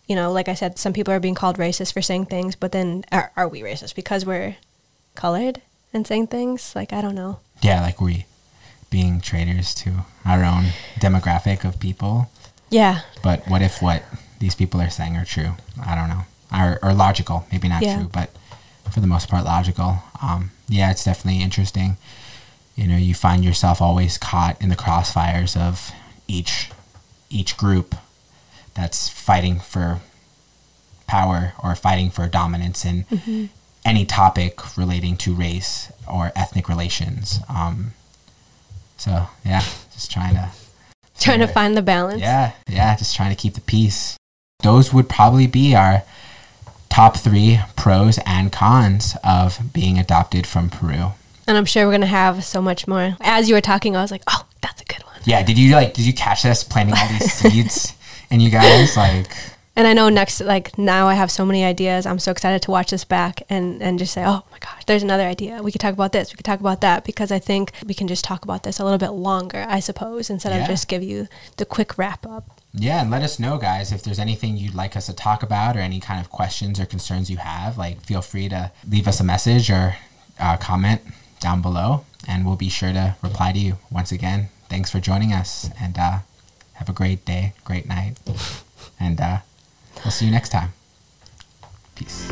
you 0.10 0.16
know, 0.16 0.32
like 0.32 0.50
I 0.50 0.56
said, 0.56 0.78
some 0.80 0.92
people 0.92 1.14
are 1.14 1.20
being 1.20 1.36
called 1.36 1.58
racist 1.58 1.94
for 1.94 2.02
saying 2.02 2.26
things, 2.26 2.56
but 2.56 2.72
then 2.72 3.06
are, 3.12 3.32
are 3.38 3.48
we 3.48 3.62
racist 3.62 3.94
because 3.96 4.26
we're 4.26 4.58
colored 5.16 5.62
and 5.94 6.06
saying 6.06 6.28
things? 6.28 6.76
Like 6.76 6.92
I 6.92 7.02
don't 7.02 7.16
know. 7.16 7.40
Yeah, 7.62 7.80
like 7.82 8.02
we 8.02 8.26
being 8.90 9.22
traitors 9.22 9.76
to 9.76 10.06
our 10.26 10.44
own 10.44 10.66
demographic 11.00 11.64
of 11.64 11.80
people. 11.80 12.30
Yeah, 12.72 13.02
But 13.24 13.48
what 13.48 13.62
if 13.62 13.82
what 13.82 14.04
these 14.40 14.56
people 14.56 14.82
are 14.82 14.90
saying 14.90 15.16
are 15.16 15.26
true? 15.26 15.52
I 15.84 15.96
don't 15.96 16.10
know. 16.10 16.24
Or, 16.52 16.80
or 16.84 16.94
logical. 16.94 17.46
Maybe 17.52 17.68
not 17.68 17.82
Yeah. 17.84 17.98
true, 18.00 18.10
but 18.12 18.30
for 18.92 19.00
the 19.00 19.08
most 19.08 19.28
part, 19.30 19.44
logical. 19.46 20.00
Um, 20.22 20.52
yeah, 20.68 20.90
it's 20.92 21.04
definitely 21.04 21.42
interesting. 21.42 21.98
You 22.76 22.88
know, 22.88 22.98
you 22.98 23.14
find 23.14 23.44
yourself 23.44 23.82
always 23.82 24.18
caught 24.18 24.60
in 24.62 24.70
the 24.70 24.76
crossfires 24.76 25.56
of 25.56 25.92
each 26.28 26.70
each 27.30 27.58
group 27.58 27.94
that's 28.80 29.10
fighting 29.10 29.60
for 29.60 30.00
power 31.08 31.54
or 31.64 31.76
fighting 31.76 32.10
for 32.10 32.28
dominance 32.28 32.86
in 32.86 33.04
Mm-hmm. 33.12 33.46
any 33.86 34.06
topic 34.06 34.78
relating 34.78 35.18
to 35.18 35.34
race 35.34 35.92
or 36.08 36.32
ethnic 36.36 36.68
relations. 36.70 37.40
Um, 37.50 37.94
so 38.98 39.28
yeah, 39.46 39.62
just 39.94 40.12
trying 40.12 40.36
to 40.36 40.50
trying 41.20 41.40
to 41.40 41.48
find 41.48 41.76
the 41.76 41.82
balance. 41.82 42.22
yeah, 42.22 42.54
yeah, 42.68 42.96
just 42.96 43.16
trying 43.16 43.30
to 43.30 43.36
keep 43.42 43.54
the 43.56 43.62
peace. 43.62 44.18
Those 44.62 44.94
would 44.94 45.08
probably 45.10 45.48
be 45.48 45.74
our 45.76 46.04
top 46.90 47.18
three 47.18 47.60
pros 47.78 48.20
and 48.26 48.52
cons 48.52 49.16
of 49.24 49.60
being 49.74 49.98
adopted 49.98 50.46
from 50.46 50.70
Peru. 50.70 51.14
And 51.48 51.58
I'm 51.58 51.66
sure 51.66 51.86
we're 51.86 51.94
gonna 51.94 52.06
have 52.06 52.44
so 52.44 52.62
much 52.62 52.88
more. 52.88 53.16
As 53.22 53.48
you 53.50 53.56
were 53.56 53.62
talking, 53.62 53.96
I 53.96 54.02
was 54.02 54.12
like, 54.12 54.24
oh, 54.28 54.46
that's 54.62 54.82
a 54.82 54.86
good 54.86 55.02
one. 55.04 55.16
Yeah, 55.26 55.42
did 55.44 55.58
you 55.58 55.74
like? 55.74 55.94
Did 55.94 56.06
you 56.06 56.14
catch 56.14 56.46
us 56.46 56.64
planting 56.64 56.96
all 56.98 57.08
these 57.08 57.32
seeds 57.42 57.94
in 58.32 58.40
you 58.40 58.50
guys? 58.50 58.96
Like, 58.98 59.28
And 59.76 59.88
I 59.88 59.94
know 59.94 60.10
next, 60.10 60.42
like 60.42 60.78
now, 60.78 61.08
I 61.08 61.14
have 61.14 61.32
so 61.32 61.46
many 61.46 61.64
ideas. 61.64 62.06
I'm 62.06 62.20
so 62.20 62.32
excited 62.32 62.62
to 62.64 62.72
watch 62.72 62.92
this 62.92 63.06
back 63.06 63.44
and 63.50 63.82
and 63.82 63.98
just 64.00 64.14
say, 64.14 64.24
oh 64.26 64.44
my 64.52 64.58
gosh, 64.60 64.84
there's 64.86 65.04
another 65.04 65.24
idea. 65.24 65.62
We 65.64 65.72
could 65.72 65.80
talk 65.82 65.94
about 65.94 66.12
this. 66.12 66.32
We 66.34 66.36
could 66.38 66.46
talk 66.46 66.60
about 66.60 66.82
that 66.82 67.06
because 67.06 67.32
I 67.32 67.40
think 67.40 67.72
we 67.86 67.94
can 67.94 68.08
just 68.08 68.26
talk 68.26 68.44
about 68.44 68.64
this 68.64 68.80
a 68.80 68.84
little 68.84 68.98
bit 69.00 69.12
longer, 69.12 69.66
I 69.70 69.80
suppose, 69.80 70.30
instead 70.30 70.52
Yeah. 70.52 70.64
of 70.64 70.68
just 70.68 70.88
give 70.90 71.02
you 71.04 71.28
the 71.58 71.66
quick 71.66 71.98
wrap 71.98 72.26
up. 72.28 72.44
yeah, 72.74 73.02
and 73.02 73.10
let 73.10 73.24
us 73.24 73.40
know, 73.40 73.58
guys, 73.58 73.92
if 73.92 74.04
there's 74.04 74.20
anything 74.20 74.56
you'd 74.58 74.76
like 74.76 74.96
us 74.98 75.06
to 75.08 75.14
talk 75.14 75.42
about 75.44 75.76
or 75.76 75.80
any 75.80 76.00
kind 76.00 76.20
of 76.20 76.30
questions 76.30 76.80
or 76.80 76.86
concerns 76.86 77.30
you 77.30 77.38
have. 77.38 77.78
Like, 77.78 78.02
feel 78.02 78.22
free 78.22 78.48
to 78.50 78.72
leave 78.88 79.08
us 79.08 79.20
a 79.20 79.24
message 79.24 79.72
or 79.72 79.96
uh, 80.40 80.58
comment 80.58 81.02
down 81.40 81.62
below, 81.64 82.04
and 82.28 82.46
we'll 82.46 82.56
be 82.68 82.70
sure 82.70 82.94
to 82.94 83.16
reply 83.24 83.54
to 83.54 83.60
you. 83.60 83.78
Once 83.90 84.12
again, 84.12 84.50
thanks 84.70 84.92
for 84.92 85.00
joining 85.00 85.32
us, 85.34 85.70
and 85.82 85.98
uh, 85.98 86.18
have 86.80 86.90
a 86.90 86.94
great 86.94 87.26
day, 87.26 87.54
great 87.66 87.88
night, 87.88 88.18
and 89.00 89.20
uh, 89.20 89.40
we'll 90.04 90.12
see 90.12 90.26
you 90.26 90.32
next 90.32 90.50
time. 90.50 90.74
Peace. 91.96 92.32